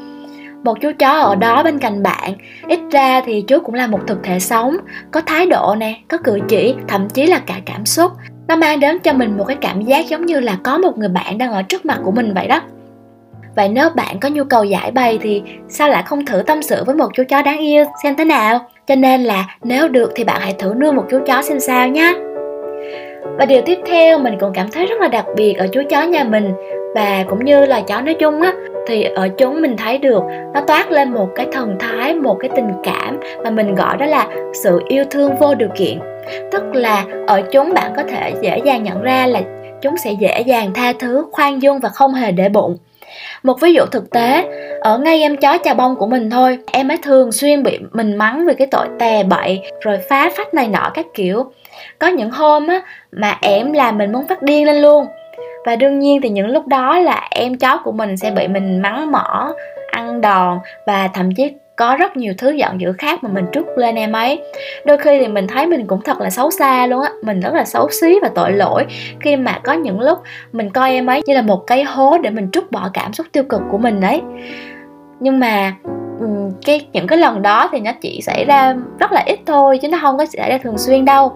một 0.65 0.81
chú 0.81 0.91
chó 0.99 1.19
ở 1.19 1.35
đó 1.35 1.63
bên 1.63 1.79
cạnh 1.79 2.03
bạn. 2.03 2.33
Ít 2.67 2.79
ra 2.91 3.21
thì 3.25 3.43
chú 3.47 3.59
cũng 3.59 3.75
là 3.75 3.87
một 3.87 3.99
thực 4.07 4.23
thể 4.23 4.39
sống, 4.39 4.77
có 5.11 5.21
thái 5.21 5.45
độ 5.45 5.75
nè, 5.77 5.99
có 6.07 6.17
cử 6.17 6.39
chỉ, 6.47 6.75
thậm 6.87 7.09
chí 7.09 7.25
là 7.25 7.39
cả 7.39 7.55
cảm 7.65 7.85
xúc. 7.85 8.11
Nó 8.47 8.55
mang 8.55 8.79
đến 8.79 8.99
cho 8.99 9.13
mình 9.13 9.37
một 9.37 9.43
cái 9.47 9.57
cảm 9.61 9.81
giác 9.81 10.07
giống 10.07 10.25
như 10.25 10.39
là 10.39 10.57
có 10.63 10.77
một 10.77 10.97
người 10.97 11.09
bạn 11.09 11.37
đang 11.37 11.51
ở 11.51 11.61
trước 11.61 11.85
mặt 11.85 11.99
của 12.03 12.11
mình 12.11 12.33
vậy 12.33 12.47
đó. 12.47 12.61
Vậy 13.55 13.69
nếu 13.69 13.89
bạn 13.89 14.19
có 14.19 14.29
nhu 14.29 14.43
cầu 14.43 14.63
giải 14.63 14.91
bày 14.91 15.19
thì 15.21 15.41
sao 15.69 15.89
lại 15.89 16.03
không 16.05 16.25
thử 16.25 16.43
tâm 16.47 16.61
sự 16.61 16.83
với 16.83 16.95
một 16.95 17.09
chú 17.13 17.23
chó 17.29 17.41
đáng 17.41 17.59
yêu 17.59 17.85
xem 18.03 18.15
thế 18.15 18.25
nào? 18.25 18.69
Cho 18.87 18.95
nên 18.95 19.23
là 19.23 19.45
nếu 19.63 19.87
được 19.87 20.11
thì 20.15 20.23
bạn 20.23 20.41
hãy 20.41 20.55
thử 20.59 20.73
nuôi 20.73 20.91
một 20.91 21.05
chú 21.11 21.19
chó 21.25 21.41
xem 21.41 21.59
sao 21.59 21.87
nhé 21.87 22.13
và 23.37 23.45
điều 23.45 23.61
tiếp 23.65 23.79
theo 23.85 24.17
mình 24.17 24.37
cũng 24.39 24.53
cảm 24.53 24.71
thấy 24.71 24.85
rất 24.85 25.01
là 25.01 25.07
đặc 25.07 25.25
biệt 25.35 25.53
ở 25.57 25.67
chú 25.73 25.81
chó 25.89 26.03
nhà 26.03 26.23
mình 26.23 26.53
và 26.95 27.23
cũng 27.29 27.45
như 27.45 27.65
là 27.65 27.81
chó 27.81 28.01
nói 28.01 28.13
chung 28.13 28.41
á, 28.41 28.53
thì 28.87 29.03
ở 29.03 29.29
chúng 29.37 29.61
mình 29.61 29.77
thấy 29.77 29.97
được 29.97 30.23
nó 30.53 30.61
toát 30.67 30.91
lên 30.91 31.13
một 31.13 31.29
cái 31.35 31.47
thần 31.51 31.75
thái, 31.79 32.13
một 32.13 32.37
cái 32.39 32.49
tình 32.55 32.71
cảm 32.83 33.19
mà 33.43 33.49
mình 33.49 33.75
gọi 33.75 33.97
đó 33.97 34.05
là 34.05 34.27
sự 34.63 34.81
yêu 34.87 35.03
thương 35.11 35.35
vô 35.39 35.55
điều 35.55 35.69
kiện. 35.75 35.99
Tức 36.51 36.63
là 36.73 37.05
ở 37.27 37.41
chúng 37.51 37.73
bạn 37.73 37.93
có 37.97 38.03
thể 38.03 38.33
dễ 38.41 38.57
dàng 38.65 38.83
nhận 38.83 39.01
ra 39.01 39.27
là 39.27 39.41
chúng 39.81 39.97
sẽ 39.97 40.11
dễ 40.11 40.41
dàng 40.41 40.73
tha 40.73 40.93
thứ, 40.99 41.25
khoan 41.31 41.61
dung 41.61 41.79
và 41.79 41.89
không 41.89 42.13
hề 42.13 42.31
để 42.31 42.49
bụng. 42.49 42.77
Một 43.43 43.61
ví 43.61 43.73
dụ 43.73 43.85
thực 43.91 44.09
tế, 44.09 44.45
ở 44.81 44.97
ngay 44.97 45.21
em 45.21 45.37
chó 45.37 45.57
chà 45.63 45.73
bông 45.73 45.95
của 45.95 46.07
mình 46.07 46.29
thôi, 46.29 46.57
em 46.71 46.91
ấy 46.91 46.97
thường 47.03 47.31
xuyên 47.31 47.63
bị 47.63 47.79
mình 47.91 48.15
mắng 48.15 48.45
về 48.45 48.53
cái 48.53 48.67
tội 48.71 48.87
tè 48.99 49.23
bậy, 49.23 49.61
rồi 49.79 49.97
phá 50.09 50.31
phách 50.37 50.53
này 50.53 50.67
nọ 50.67 50.91
các 50.93 51.05
kiểu 51.13 51.45
có 51.99 52.07
những 52.07 52.31
hôm 52.31 52.67
á, 52.67 52.81
mà 53.11 53.37
em 53.41 53.73
làm 53.73 53.97
mình 53.97 54.11
muốn 54.11 54.27
phát 54.27 54.41
điên 54.41 54.65
lên 54.65 54.75
luôn. 54.75 55.05
Và 55.65 55.75
đương 55.75 55.99
nhiên 55.99 56.21
thì 56.21 56.29
những 56.29 56.47
lúc 56.47 56.67
đó 56.67 56.99
là 56.99 57.27
em 57.31 57.57
chó 57.57 57.77
của 57.83 57.91
mình 57.91 58.17
sẽ 58.17 58.31
bị 58.31 58.47
mình 58.47 58.81
mắng 58.81 59.11
mỏ, 59.11 59.53
ăn 59.91 60.21
đòn 60.21 60.59
và 60.87 61.09
thậm 61.13 61.29
chí 61.35 61.51
có 61.75 61.95
rất 61.99 62.17
nhiều 62.17 62.33
thứ 62.37 62.51
giận 62.51 62.81
dữ 62.81 62.93
khác 62.97 63.23
mà 63.23 63.29
mình 63.33 63.45
trút 63.51 63.65
lên 63.77 63.95
em 63.95 64.11
ấy. 64.11 64.41
Đôi 64.85 64.97
khi 64.97 65.19
thì 65.19 65.27
mình 65.27 65.47
thấy 65.47 65.67
mình 65.67 65.87
cũng 65.87 66.01
thật 66.01 66.21
là 66.21 66.29
xấu 66.29 66.51
xa 66.51 66.87
luôn 66.87 67.01
á, 67.01 67.09
mình 67.23 67.39
rất 67.39 67.53
là 67.53 67.65
xấu 67.65 67.89
xí 67.89 68.19
và 68.21 68.29
tội 68.35 68.51
lỗi 68.51 68.85
khi 69.19 69.35
mà 69.35 69.59
có 69.63 69.73
những 69.73 69.99
lúc 69.99 70.19
mình 70.51 70.69
coi 70.69 70.91
em 70.91 71.05
ấy 71.05 71.21
như 71.25 71.33
là 71.33 71.41
một 71.41 71.63
cái 71.67 71.83
hố 71.83 72.17
để 72.17 72.29
mình 72.29 72.51
trút 72.51 72.71
bỏ 72.71 72.89
cảm 72.93 73.13
xúc 73.13 73.27
tiêu 73.31 73.43
cực 73.43 73.61
của 73.71 73.77
mình 73.77 74.01
đấy 74.01 74.21
nhưng 75.19 75.39
mà 75.39 75.73
cái, 76.65 76.87
những 76.93 77.07
cái 77.07 77.17
lần 77.17 77.41
đó 77.41 77.69
thì 77.71 77.79
nó 77.79 77.91
chỉ 78.01 78.21
xảy 78.21 78.45
ra 78.45 78.75
rất 78.99 79.11
là 79.11 79.23
ít 79.25 79.39
thôi, 79.45 79.79
chứ 79.81 79.87
nó 79.87 79.97
không 80.01 80.17
có 80.17 80.25
xảy 80.25 80.49
ra 80.49 80.57
thường 80.57 80.77
xuyên 80.77 81.05
đâu. 81.05 81.33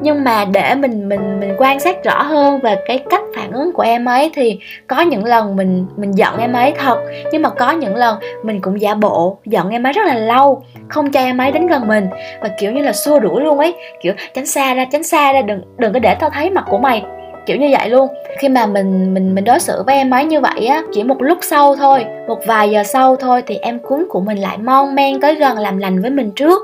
Nhưng 0.00 0.24
mà 0.24 0.44
để 0.44 0.74
mình 0.74 1.08
mình 1.08 1.40
mình 1.40 1.54
quan 1.58 1.80
sát 1.80 2.04
rõ 2.04 2.22
hơn 2.22 2.60
về 2.62 2.76
cái 2.86 3.04
cách 3.10 3.22
phản 3.36 3.52
ứng 3.52 3.72
của 3.72 3.82
em 3.82 4.04
ấy 4.04 4.30
thì 4.34 4.58
có 4.86 5.00
những 5.00 5.24
lần 5.24 5.56
mình 5.56 5.86
mình 5.96 6.12
giận 6.18 6.38
em 6.38 6.52
ấy 6.52 6.72
thật, 6.78 6.98
nhưng 7.32 7.42
mà 7.42 7.50
có 7.50 7.70
những 7.70 7.96
lần 7.96 8.18
mình 8.42 8.60
cũng 8.60 8.80
giả 8.80 8.94
bộ, 8.94 9.38
giận 9.44 9.70
em 9.70 9.86
ấy 9.86 9.92
rất 9.92 10.06
là 10.06 10.14
lâu, 10.14 10.62
không 10.88 11.10
cho 11.10 11.20
em 11.20 11.38
ấy 11.38 11.52
đến 11.52 11.66
gần 11.66 11.88
mình. 11.88 12.08
Và 12.40 12.48
kiểu 12.58 12.72
như 12.72 12.82
là 12.82 12.92
xua 12.92 13.18
đuổi 13.20 13.42
luôn 13.42 13.58
ấy, 13.58 13.74
kiểu, 14.02 14.12
tránh 14.34 14.46
xa 14.46 14.74
ra, 14.74 14.84
tránh 14.92 15.02
xa 15.02 15.32
ra, 15.32 15.42
đừng 15.42 15.62
đừng 15.76 15.92
có 15.92 15.98
để 15.98 16.14
tao 16.14 16.30
thấy 16.30 16.50
mặt 16.50 16.64
của 16.70 16.78
mày 16.78 17.02
kiểu 17.48 17.56
như 17.56 17.68
vậy 17.72 17.90
luôn. 17.90 18.08
Khi 18.38 18.48
mà 18.48 18.66
mình 18.66 19.14
mình 19.14 19.34
mình 19.34 19.44
đối 19.44 19.60
xử 19.60 19.82
với 19.86 19.94
em 19.94 20.10
ấy 20.10 20.24
như 20.24 20.40
vậy 20.40 20.66
á, 20.66 20.82
chỉ 20.92 21.02
một 21.02 21.22
lúc 21.22 21.38
sau 21.42 21.76
thôi, 21.76 22.04
một 22.28 22.38
vài 22.46 22.70
giờ 22.70 22.82
sau 22.84 23.16
thôi 23.16 23.42
thì 23.46 23.56
em 23.56 23.78
cuốn 23.78 24.06
của 24.08 24.20
mình 24.20 24.38
lại 24.38 24.58
mon 24.58 24.94
men 24.94 25.20
tới 25.20 25.34
gần 25.34 25.58
làm 25.58 25.78
lành 25.78 26.02
với 26.02 26.10
mình 26.10 26.30
trước. 26.30 26.62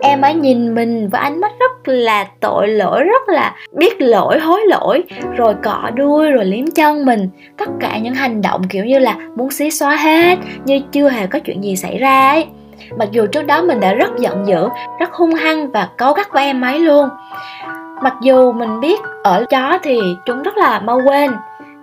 Em 0.00 0.20
ấy 0.20 0.34
nhìn 0.34 0.74
mình 0.74 1.08
với 1.08 1.20
ánh 1.20 1.40
mắt 1.40 1.52
rất 1.60 1.88
là 1.88 2.24
tội 2.40 2.68
lỗi, 2.68 3.04
rất 3.04 3.28
là 3.28 3.56
biết 3.72 4.00
lỗi, 4.00 4.38
hối 4.38 4.60
lỗi, 4.66 5.02
rồi 5.36 5.54
cọ 5.62 5.90
đuôi, 5.94 6.30
rồi 6.30 6.44
liếm 6.44 6.66
chân 6.74 7.06
mình. 7.06 7.28
Tất 7.58 7.68
cả 7.80 7.98
những 7.98 8.14
hành 8.14 8.42
động 8.42 8.62
kiểu 8.68 8.84
như 8.84 8.98
là 8.98 9.16
muốn 9.36 9.50
xí 9.50 9.70
xóa 9.70 9.96
hết, 9.96 10.38
như 10.64 10.80
chưa 10.92 11.08
hề 11.08 11.26
có 11.26 11.38
chuyện 11.38 11.64
gì 11.64 11.76
xảy 11.76 11.98
ra 11.98 12.28
ấy. 12.30 12.46
Mặc 12.98 13.08
dù 13.10 13.26
trước 13.26 13.46
đó 13.46 13.62
mình 13.62 13.80
đã 13.80 13.94
rất 13.94 14.10
giận 14.18 14.46
dữ, 14.46 14.68
rất 15.00 15.12
hung 15.12 15.34
hăng 15.34 15.70
và 15.70 15.88
cáu 15.98 16.12
gắt 16.12 16.32
với 16.32 16.44
em 16.44 16.60
ấy 16.60 16.78
luôn 16.78 17.08
mặc 18.02 18.14
dù 18.20 18.52
mình 18.52 18.80
biết 18.80 19.00
ở 19.22 19.44
chó 19.50 19.78
thì 19.82 19.98
chúng 20.26 20.42
rất 20.42 20.56
là 20.56 20.80
mau 20.80 21.00
quên. 21.06 21.30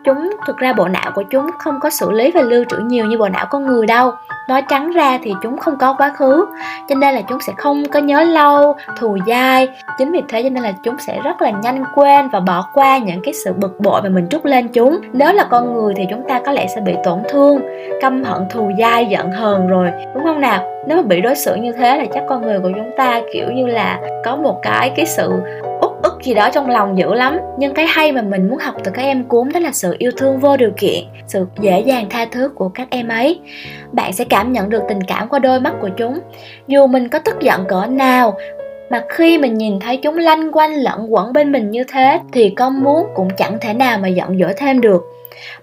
Chúng, 0.03 0.29
thực 0.47 0.57
ra 0.57 0.73
bộ 0.73 0.87
não 0.87 1.11
của 1.15 1.23
chúng 1.23 1.49
không 1.57 1.79
có 1.79 1.89
xử 1.89 2.11
lý 2.11 2.31
và 2.31 2.41
lưu 2.41 2.63
trữ 2.69 2.77
nhiều 2.77 3.05
như 3.05 3.17
bộ 3.17 3.29
não 3.29 3.45
con 3.49 3.65
người 3.65 3.85
đâu. 3.85 4.11
Nói 4.49 4.61
trắng 4.61 4.91
ra 4.91 5.19
thì 5.23 5.33
chúng 5.43 5.57
không 5.57 5.77
có 5.77 5.95
quá 5.97 6.13
khứ, 6.17 6.45
cho 6.89 6.95
nên 6.95 7.15
là 7.15 7.21
chúng 7.21 7.39
sẽ 7.41 7.53
không 7.57 7.83
có 7.91 7.99
nhớ 7.99 8.23
lâu, 8.23 8.75
thù 8.99 9.17
dai. 9.27 9.67
Chính 9.97 10.11
vì 10.11 10.21
thế 10.27 10.43
cho 10.43 10.49
nên 10.49 10.63
là 10.63 10.71
chúng 10.83 10.95
sẽ 10.99 11.19
rất 11.23 11.41
là 11.41 11.49
nhanh 11.49 11.83
quên 11.95 12.29
và 12.29 12.39
bỏ 12.39 12.67
qua 12.73 12.97
những 12.97 13.21
cái 13.23 13.33
sự 13.33 13.53
bực 13.53 13.79
bội 13.79 14.01
mà 14.01 14.09
mình 14.09 14.27
trút 14.29 14.45
lên 14.45 14.67
chúng. 14.67 14.99
Nếu 15.13 15.33
là 15.33 15.43
con 15.49 15.73
người 15.73 15.93
thì 15.97 16.07
chúng 16.09 16.23
ta 16.27 16.41
có 16.45 16.51
lẽ 16.51 16.67
sẽ 16.75 16.81
bị 16.81 16.95
tổn 17.03 17.19
thương, 17.29 17.59
căm 18.01 18.23
hận, 18.23 18.49
thù 18.49 18.71
dai, 18.79 19.05
giận 19.05 19.31
hờn 19.31 19.67
rồi, 19.67 19.87
đúng 20.13 20.23
không 20.23 20.41
nào? 20.41 20.63
Nếu 20.87 20.97
mà 20.97 21.03
bị 21.03 21.21
đối 21.21 21.35
xử 21.35 21.55
như 21.55 21.71
thế 21.71 21.97
là 21.97 22.05
chắc 22.13 22.23
con 22.29 22.41
người 22.41 22.59
của 22.59 22.71
chúng 22.75 22.91
ta 22.97 23.21
kiểu 23.33 23.51
như 23.51 23.67
là 23.67 23.99
có 24.25 24.35
một 24.35 24.59
cái 24.61 24.91
cái 24.95 25.05
sự 25.05 25.31
út 25.81 25.90
gì 26.23 26.33
đó 26.33 26.49
trong 26.53 26.69
lòng 26.69 26.97
dữ 26.97 27.13
lắm. 27.13 27.39
Nhưng 27.59 27.73
cái 27.73 27.85
hay 27.85 28.11
mà 28.11 28.21
mình 28.21 28.49
muốn 28.49 28.57
học 28.57 28.75
từ 28.83 28.91
các 28.91 29.01
em 29.01 29.23
cúm 29.23 29.49
đó 29.49 29.59
là 29.59 29.71
sự 29.71 29.95
yêu 29.97 30.11
thương 30.17 30.39
vô 30.39 30.57
điều 30.57 30.71
kiện, 30.77 31.03
sự 31.27 31.45
dễ 31.59 31.79
dàng 31.79 32.05
tha 32.09 32.25
thứ 32.31 32.49
của 32.55 32.69
các 32.69 32.87
em 32.89 33.07
ấy. 33.07 33.39
Bạn 33.91 34.13
sẽ 34.13 34.23
cảm 34.23 34.53
nhận 34.53 34.69
được 34.69 34.83
tình 34.89 35.03
cảm 35.03 35.29
qua 35.29 35.39
đôi 35.39 35.59
mắt 35.59 35.73
của 35.81 35.89
chúng. 35.97 36.19
Dù 36.67 36.87
mình 36.87 37.09
có 37.09 37.19
tức 37.19 37.35
giận 37.41 37.65
cỡ 37.67 37.85
nào, 37.85 38.37
mà 38.89 39.03
khi 39.09 39.37
mình 39.37 39.53
nhìn 39.53 39.79
thấy 39.79 39.97
chúng 39.97 40.17
lanh 40.17 40.51
quanh 40.51 40.73
lẫn 40.73 41.13
quẩn 41.13 41.33
bên 41.33 41.51
mình 41.51 41.71
như 41.71 41.83
thế, 41.83 42.19
thì 42.31 42.49
con 42.49 42.83
muốn 42.83 43.07
cũng 43.15 43.27
chẳng 43.37 43.57
thể 43.61 43.73
nào 43.73 43.97
mà 43.97 44.07
giận 44.07 44.39
dỗi 44.39 44.53
thêm 44.57 44.81
được 44.81 45.03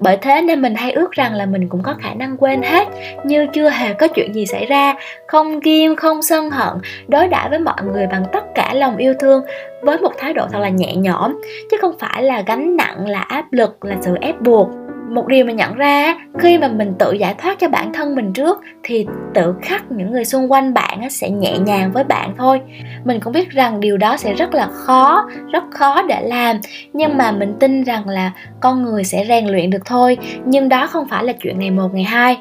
bởi 0.01 0.17
thế 0.17 0.43
nên 0.43 0.63
mình 0.63 0.75
hay 0.75 0.93
ước 0.93 1.13
rằng 1.13 1.35
là 1.35 1.47
mình 1.47 1.69
cũng 1.69 1.83
có 1.83 1.95
khả 2.03 2.15
năng 2.15 2.37
quên 2.37 2.63
hết 2.63 2.89
như 3.25 3.47
chưa 3.55 3.71
hề 3.71 3.95
có 3.95 4.09
chuyện 4.09 4.35
gì 4.35 4.47
xảy 4.47 4.67
ra. 4.67 4.95
Không 5.27 5.61
ghim 5.61 5.97
không 5.97 6.23
sân 6.23 6.51
hận 6.51 6.75
đối 7.09 7.29
đãi 7.29 7.49
với 7.51 7.59
mọi 7.59 7.83
người 7.93 8.07
bằng 8.07 8.25
tất 8.33 8.45
cả 8.55 8.75
lòng 8.75 8.97
yêu 8.97 9.15
thương 9.21 9.43
với 9.83 9.99
một 9.99 10.13
thái 10.19 10.33
độ 10.33 10.47
thật 10.53 10.59
là 10.59 10.69
nhẹ 10.69 10.95
nhõm. 10.97 11.41
Chứ 11.71 11.77
không 11.81 11.99
phải 11.99 12.23
là 12.23 12.43
gánh 12.47 12.77
nặng 12.77 13.09
là 13.09 13.21
áp 13.21 13.53
lực 13.53 13.85
là 13.85 13.97
sự 14.01 14.15
ép 14.21 14.41
buộc 14.41 14.69
một 15.09 15.27
điều 15.27 15.45
mình 15.45 15.57
nhận 15.57 15.75
ra 15.75 16.15
khi 16.39 16.59
mà 16.59 16.69
mình 16.69 16.95
tự 16.99 17.13
giải 17.13 17.35
thoát 17.39 17.59
cho 17.59 17.69
bản 17.69 17.93
thân 17.93 18.15
mình 18.15 18.33
trước, 18.33 18.61
thì 18.83 19.07
tự 19.35 19.55
khắc 19.63 19.91
những 19.91 20.13
người 20.13 20.25
xung 20.25 20.53
quanh 20.53 20.75
bạn 20.75 21.11
sẽ 21.11 21.31
nhẹ 21.31 21.59
nhàng 21.59 21.93
với 21.93 22.05
bạn 22.05 22.35
thôi. 22.39 22.61
Mình 23.05 23.21
cũng 23.21 23.33
biết 23.33 23.51
rằng 23.51 23.81
điều 23.81 23.97
đó 23.97 24.17
sẽ 24.17 24.35
rất 24.35 24.55
là 24.55 24.69
khó, 24.73 25.29
rất 25.53 25.65
khó 25.71 26.03
để 26.03 26.21
làm, 26.23 26.57
nhưng 26.93 27.17
mà 27.17 27.33
mình 27.33 27.55
tin 27.61 27.83
rằng 27.83 28.09
là 28.09 28.33
con 28.61 28.83
người 28.83 29.05
sẽ 29.05 29.25
rèn 29.29 29.47
luyện 29.47 29.71
được 29.71 29.85
thôi, 29.85 30.19
nhưng 30.45 30.69
đó 30.69 30.87
không 30.87 31.09
phải 31.09 31.25
là 31.25 31.33
chuyện 31.33 31.59
ngày 31.59 31.71
một, 31.71 31.95
ngày 31.95 32.05
hai. 32.05 32.37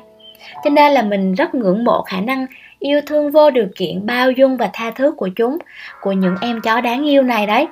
Cho 0.63 0.69
nên 0.69 0.91
là 0.91 1.01
mình 1.01 1.33
rất 1.33 1.55
ngưỡng 1.55 1.83
mộ 1.83 2.01
khả 2.01 2.21
năng 2.21 2.45
yêu 2.79 3.01
thương 3.05 3.31
vô 3.31 3.49
điều 3.49 3.67
kiện, 3.75 4.05
bao 4.05 4.31
dung 4.31 4.57
và 4.57 4.69
tha 4.73 4.91
thứ 4.91 5.11
của 5.17 5.29
chúng, 5.35 5.57
của 6.01 6.11
những 6.11 6.35
em 6.41 6.61
chó 6.61 6.81
đáng 6.81 7.09
yêu 7.09 7.23
này 7.23 7.47
đấy. 7.47 7.67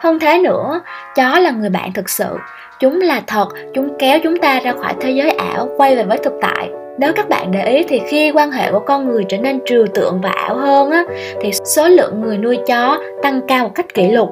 Hơn 0.00 0.18
thế 0.18 0.38
nữa, 0.38 0.80
chó 1.14 1.38
là 1.38 1.50
người 1.50 1.70
bạn 1.70 1.92
thực 1.92 2.08
sự 2.08 2.36
chúng 2.80 3.00
là 3.00 3.22
thật 3.26 3.46
chúng 3.74 3.88
kéo 3.98 4.18
chúng 4.22 4.38
ta 4.38 4.60
ra 4.60 4.72
khỏi 4.72 4.92
thế 5.00 5.10
giới 5.10 5.30
ảo 5.30 5.68
quay 5.76 5.96
về 5.96 6.04
với 6.04 6.18
thực 6.18 6.32
tại 6.40 6.70
nếu 6.98 7.12
các 7.12 7.28
bạn 7.28 7.52
để 7.52 7.64
ý 7.66 7.84
thì 7.88 8.00
khi 8.06 8.30
quan 8.30 8.50
hệ 8.50 8.72
của 8.72 8.80
con 8.80 9.08
người 9.08 9.24
trở 9.28 9.38
nên 9.38 9.60
trừu 9.64 9.86
tượng 9.94 10.20
và 10.20 10.30
ảo 10.30 10.56
hơn 10.56 10.90
á, 10.90 11.04
thì 11.40 11.52
số 11.52 11.88
lượng 11.88 12.20
người 12.20 12.38
nuôi 12.38 12.58
chó 12.66 13.02
tăng 13.22 13.40
cao 13.48 13.64
một 13.64 13.70
cách 13.74 13.94
kỷ 13.94 14.08
lục. 14.08 14.28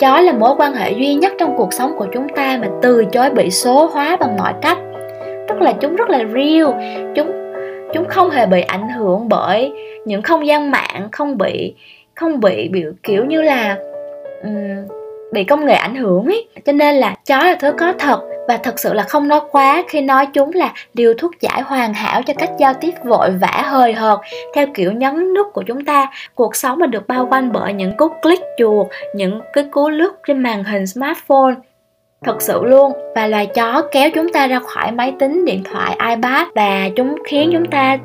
Chó 0.00 0.20
là 0.20 0.32
mối 0.32 0.54
quan 0.58 0.74
hệ 0.74 0.92
duy 0.92 1.14
nhất 1.14 1.32
trong 1.38 1.56
cuộc 1.56 1.72
sống 1.72 1.92
của 1.98 2.06
chúng 2.14 2.28
ta 2.28 2.58
mà 2.62 2.68
từ 2.82 3.04
chối 3.04 3.30
bị 3.30 3.50
số 3.50 3.86
hóa 3.86 4.16
bằng 4.20 4.36
mọi 4.36 4.52
cách. 4.62 4.78
Tức 5.48 5.60
là 5.60 5.72
chúng 5.72 5.96
rất 5.96 6.10
là 6.10 6.18
real, 6.18 6.66
chúng 7.14 7.32
chúng 7.94 8.08
không 8.08 8.30
hề 8.30 8.46
bị 8.46 8.60
ảnh 8.60 8.88
hưởng 8.88 9.28
bởi 9.28 9.72
những 10.04 10.22
không 10.22 10.46
gian 10.46 10.70
mạng, 10.70 11.08
không 11.12 11.38
bị 11.38 11.74
không 12.14 12.40
bị 12.40 12.68
biểu 12.68 12.92
kiểu 13.02 13.24
như 13.24 13.42
là 13.42 13.76
um, 14.42 14.97
bị 15.32 15.44
công 15.44 15.66
nghệ 15.66 15.74
ảnh 15.74 15.94
hưởng 15.94 16.26
ấy. 16.26 16.48
Cho 16.64 16.72
nên 16.72 16.94
là 16.94 17.14
chó 17.26 17.38
là 17.38 17.56
thứ 17.60 17.72
có 17.72 17.92
thật. 17.98 18.20
Và 18.48 18.56
thật 18.56 18.78
sự 18.78 18.92
là 18.92 19.02
không 19.02 19.28
nói 19.28 19.40
quá 19.50 19.84
khi 19.88 20.00
nói 20.00 20.26
chúng 20.26 20.50
là 20.54 20.72
điều 20.94 21.14
thuốc 21.14 21.32
giải 21.40 21.62
hoàn 21.62 21.94
hảo 21.94 22.22
cho 22.22 22.34
cách 22.34 22.50
giao 22.58 22.74
tiếp 22.74 22.90
vội 23.04 23.30
vã, 23.30 23.62
hời 23.66 23.92
hợt. 23.92 24.18
Theo 24.54 24.66
kiểu 24.74 24.92
nhấn 24.92 25.34
nút 25.34 25.46
của 25.52 25.62
chúng 25.66 25.84
ta, 25.84 26.06
cuộc 26.34 26.56
sống 26.56 26.78
mà 26.78 26.86
được 26.86 27.08
bao 27.08 27.28
quanh 27.30 27.52
bởi 27.52 27.72
những 27.72 27.96
cú 27.96 28.08
click 28.22 28.42
chuột, 28.58 28.86
những 29.14 29.40
cái 29.52 29.64
cú 29.70 29.88
lướt 29.88 30.12
trên 30.26 30.42
màn 30.42 30.64
hình 30.64 30.86
smartphone. 30.86 31.54
Thật 32.24 32.42
sự 32.42 32.64
luôn. 32.64 32.92
Và 33.14 33.26
loài 33.26 33.46
chó 33.46 33.82
kéo 33.92 34.10
chúng 34.14 34.32
ta 34.32 34.46
ra 34.46 34.58
khỏi 34.58 34.92
máy 34.92 35.12
tính, 35.18 35.44
điện 35.44 35.62
thoại, 35.64 35.96
ipad. 36.08 36.46
Và 36.54 36.88
chúng 36.96 37.16
khiến 37.26 37.50
chúng 37.52 37.70
ta 37.70 37.98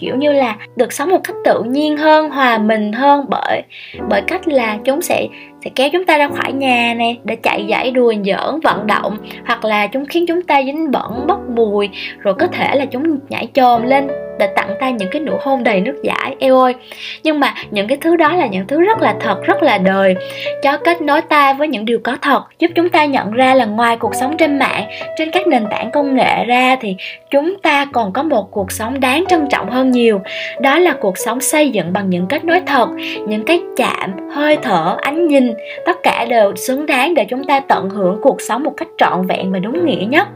kiểu 0.00 0.16
như 0.16 0.32
là 0.32 0.56
được 0.76 0.92
sống 0.92 1.10
một 1.10 1.20
cách 1.24 1.36
tự 1.44 1.62
nhiên 1.62 1.96
hơn, 1.96 2.30
hòa 2.30 2.58
mình 2.58 2.92
hơn 2.92 3.24
bởi 3.28 3.62
bởi 4.08 4.22
cách 4.26 4.48
là 4.48 4.78
chúng 4.84 5.02
sẽ 5.02 5.26
sẽ 5.66 5.70
kéo 5.74 5.88
chúng 5.92 6.04
ta 6.04 6.18
ra 6.18 6.28
khỏi 6.28 6.52
nhà 6.52 6.94
này 6.96 7.18
để 7.24 7.36
chạy 7.36 7.64
giải 7.64 7.90
đùa 7.90 8.14
giỡn, 8.24 8.60
vận 8.62 8.86
động, 8.86 9.18
hoặc 9.46 9.64
là 9.64 9.86
chúng 9.86 10.06
khiến 10.06 10.24
chúng 10.28 10.42
ta 10.42 10.62
dính 10.62 10.90
bẩn, 10.90 11.26
bốc 11.26 11.40
mùi, 11.54 11.88
rồi 12.18 12.34
có 12.34 12.46
thể 12.46 12.76
là 12.76 12.84
chúng 12.84 13.18
nhảy 13.28 13.48
chồm 13.54 13.82
lên 13.82 14.08
để 14.38 14.46
tặng 14.46 14.74
ta 14.80 14.90
những 14.90 15.08
cái 15.10 15.22
nụ 15.22 15.32
hôn 15.40 15.64
đầy 15.64 15.80
nước 15.80 15.96
giải. 16.02 16.36
Eo 16.38 16.58
ơi! 16.60 16.74
Nhưng 17.22 17.40
mà 17.40 17.54
những 17.70 17.88
cái 17.88 17.98
thứ 18.00 18.16
đó 18.16 18.32
là 18.32 18.46
những 18.46 18.66
thứ 18.66 18.80
rất 18.80 19.02
là 19.02 19.14
thật, 19.20 19.42
rất 19.44 19.62
là 19.62 19.78
đời. 19.78 20.14
Cho 20.62 20.76
kết 20.76 21.02
nối 21.02 21.22
ta 21.22 21.52
với 21.52 21.68
những 21.68 21.84
điều 21.84 21.98
có 22.04 22.16
thật, 22.22 22.42
giúp 22.58 22.70
chúng 22.74 22.88
ta 22.88 23.04
nhận 23.04 23.30
ra 23.30 23.54
là 23.54 23.64
ngoài 23.64 23.96
cuộc 23.96 24.14
sống 24.14 24.36
trên 24.36 24.58
mạng, 24.58 24.84
trên 25.16 25.30
các 25.30 25.46
nền 25.46 25.66
tảng 25.70 25.90
công 25.90 26.16
nghệ 26.16 26.44
ra 26.44 26.76
thì 26.80 26.96
chúng 27.30 27.56
ta 27.62 27.84
còn 27.84 28.12
có 28.12 28.22
một 28.22 28.50
cuộc 28.50 28.72
sống 28.72 29.00
đáng 29.00 29.24
trân 29.28 29.48
trọng 29.50 29.70
hơn 29.70 29.90
nhiều. 29.90 30.20
Đó 30.60 30.78
là 30.78 30.94
cuộc 31.00 31.18
sống 31.18 31.40
xây 31.40 31.70
dựng 31.70 31.92
bằng 31.92 32.10
những 32.10 32.26
kết 32.26 32.44
nối 32.44 32.60
thật, 32.66 32.88
những 33.28 33.44
cái 33.44 33.60
chạm, 33.76 34.30
hơi 34.30 34.56
thở, 34.62 34.96
ánh 35.00 35.28
nhìn 35.28 35.52
tất 35.86 35.96
cả 36.02 36.26
đều 36.28 36.56
xứng 36.56 36.86
đáng 36.86 37.14
để 37.14 37.24
chúng 37.24 37.44
ta 37.44 37.60
tận 37.60 37.90
hưởng 37.90 38.18
cuộc 38.22 38.40
sống 38.40 38.62
một 38.62 38.72
cách 38.76 38.88
trọn 38.98 39.26
vẹn 39.26 39.52
và 39.52 39.58
đúng 39.58 39.86
nghĩa 39.86 40.04
nhất. 40.08 40.28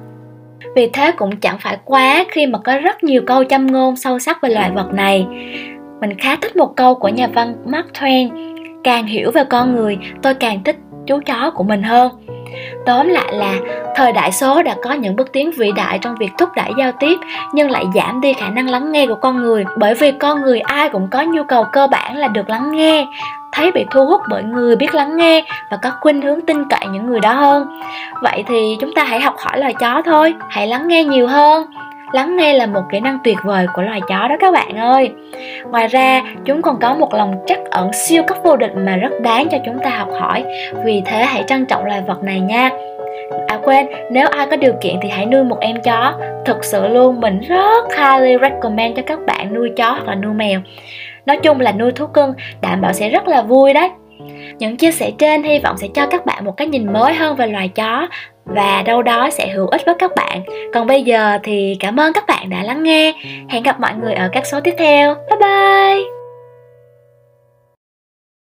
Vì 0.75 0.89
thế 0.89 1.13
cũng 1.13 1.37
chẳng 1.37 1.57
phải 1.61 1.79
quá 1.85 2.25
khi 2.29 2.47
mà 2.47 2.59
có 2.59 2.79
rất 2.79 3.05
nhiều 3.05 3.23
câu 3.27 3.45
châm 3.45 3.67
ngôn 3.67 3.97
sâu 3.97 4.19
sắc 4.19 4.43
về 4.43 4.49
loài 4.49 4.71
vật 4.75 4.93
này. 4.93 5.27
Mình 6.01 6.19
khá 6.19 6.37
thích 6.37 6.57
một 6.57 6.77
câu 6.77 6.95
của 6.95 7.09
nhà 7.09 7.29
văn 7.35 7.55
Mark 7.65 7.87
Twain, 8.01 8.55
càng 8.85 9.07
hiểu 9.07 9.31
về 9.31 9.45
con 9.45 9.77
người, 9.77 9.99
tôi 10.23 10.35
càng 10.35 10.65
thích 10.65 10.77
chú 11.07 11.21
chó 11.27 11.51
của 11.51 11.65
mình 11.65 11.83
hơn. 11.83 12.13
Tóm 12.87 13.09
lại 13.09 13.33
là 13.33 13.55
thời 13.97 14.13
đại 14.13 14.33
số 14.33 14.63
đã 14.63 14.77
có 14.83 14.93
những 14.93 15.17
bước 15.17 15.33
tiến 15.33 15.51
vĩ 15.59 15.71
đại 15.77 15.99
trong 16.03 16.15
việc 16.21 16.31
thúc 16.39 16.49
đẩy 16.57 16.71
giao 16.79 16.93
tiếp, 17.01 17.17
nhưng 17.55 17.71
lại 17.71 17.85
giảm 17.95 18.21
đi 18.21 18.33
khả 18.33 18.49
năng 18.49 18.71
lắng 18.71 18.93
nghe 18.93 19.07
của 19.07 19.15
con 19.15 19.37
người, 19.37 19.65
bởi 19.79 19.95
vì 19.95 20.13
con 20.13 20.41
người 20.41 20.61
ai 20.61 20.89
cũng 20.89 21.09
có 21.11 21.23
nhu 21.23 21.43
cầu 21.45 21.65
cơ 21.73 21.87
bản 21.87 22.17
là 22.17 22.29
được 22.29 22.49
lắng 22.51 22.73
nghe 22.73 23.07
thấy 23.53 23.73
bị 23.73 23.87
thu 23.91 24.07
hút 24.07 24.21
bởi 24.29 24.43
người 24.43 24.77
biết 24.77 24.95
lắng 24.95 25.17
nghe 25.17 25.45
và 25.71 25.77
có 25.77 25.91
khuynh 26.01 26.23
hướng 26.23 26.41
tin 26.41 26.69
cậy 26.69 26.87
những 26.93 27.07
người 27.07 27.21
đó 27.21 27.33
hơn. 27.33 27.81
Vậy 28.23 28.45
thì 28.47 28.77
chúng 28.81 28.95
ta 28.95 29.05
hãy 29.05 29.21
học 29.21 29.35
hỏi 29.39 29.59
loài 29.59 29.75
chó 29.81 30.03
thôi 30.05 30.35
hãy 30.51 30.67
lắng 30.67 30.89
nghe 30.89 31.05
nhiều 31.05 31.27
hơn. 31.27 31.67
Lắng 32.13 32.37
nghe 32.37 32.53
là 32.53 32.67
một 32.67 32.83
kỹ 32.91 33.01
năng 33.01 33.19
tuyệt 33.25 33.39
vời 33.45 33.67
của 33.75 33.83
loài 33.83 34.01
chó 34.09 34.29
đó 34.29 34.37
các 34.41 34.53
bạn 34.53 34.77
ơi. 34.77 35.11
Ngoài 35.65 35.89
ra 35.89 36.23
chúng 36.45 36.63
còn 36.63 36.81
có 36.81 36.95
một 36.95 37.15
lòng 37.15 37.35
trắc 37.47 37.59
ẩn 37.71 37.93
siêu 37.93 38.23
cấp 38.23 38.37
vô 38.43 38.57
địch 38.57 38.73
mà 38.77 38.97
rất 38.97 39.13
đáng 39.23 39.49
cho 39.51 39.59
chúng 39.67 39.79
ta 39.79 39.91
học 39.91 40.09
hỏi. 40.21 40.45
Vì 40.85 41.03
thế 41.07 41.25
hãy 41.25 41.45
trân 41.47 41.67
trọng 41.67 41.85
loài 41.85 42.03
vật 42.07 42.23
này 42.23 42.41
nha. 42.41 42.71
À 43.47 43.59
quên, 43.63 43.87
nếu 44.11 44.29
ai 44.29 44.47
có 44.51 44.57
điều 44.57 44.73
kiện 44.81 44.95
thì 45.03 45.09
hãy 45.09 45.27
nuôi 45.27 45.45
một 45.45 45.61
em 45.61 45.77
chó. 45.85 46.13
Thực 46.45 46.65
sự 46.65 46.89
luôn, 46.89 47.21
mình 47.21 47.41
rất 47.41 47.97
highly 47.99 48.37
recommend 48.41 48.97
cho 48.97 49.03
các 49.07 49.19
bạn 49.27 49.55
nuôi 49.55 49.71
chó 49.77 49.91
hoặc 49.91 50.09
là 50.09 50.15
nuôi 50.15 50.35
mèo. 50.35 50.61
Nói 51.27 51.37
chung 51.43 51.61
là 51.61 51.73
nuôi 51.73 51.93
thú 51.93 52.07
cưng, 52.07 52.33
đảm 52.61 52.81
bảo 52.81 52.93
sẽ 52.93 53.09
rất 53.09 53.29
là 53.29 53.43
vui 53.43 53.73
đấy 53.73 53.91
những 54.59 54.77
chia 54.77 54.93
sẻ 54.93 55.11
trên 55.19 55.43
hy 55.43 55.59
vọng 55.59 55.77
sẽ 55.79 55.89
cho 55.95 56.07
các 56.07 56.27
bạn 56.27 56.45
một 56.45 56.57
cái 56.57 56.67
nhìn 56.67 56.93
mới 56.93 57.15
hơn 57.15 57.37
về 57.37 57.47
loài 57.47 57.69
chó 57.69 58.09
và 58.45 58.83
đâu 58.87 59.03
đó 59.03 59.31
sẽ 59.31 59.49
hữu 59.49 59.67
ích 59.67 59.83
với 59.87 59.95
các 59.99 60.11
bạn. 60.17 60.43
Còn 60.75 60.87
bây 60.87 61.03
giờ 61.03 61.39
thì 61.43 61.77
cảm 61.81 62.01
ơn 62.01 62.13
các 62.13 62.25
bạn 62.27 62.51
đã 62.51 62.63
lắng 62.63 62.83
nghe. 62.83 63.13
Hẹn 63.49 63.63
gặp 63.63 63.81
mọi 63.81 63.93
người 63.95 64.15
ở 64.15 64.29
các 64.33 64.47
số 64.47 64.61
tiếp 64.61 64.75
theo. 64.79 65.15
Bye 65.15 65.39
bye! 65.41 66.20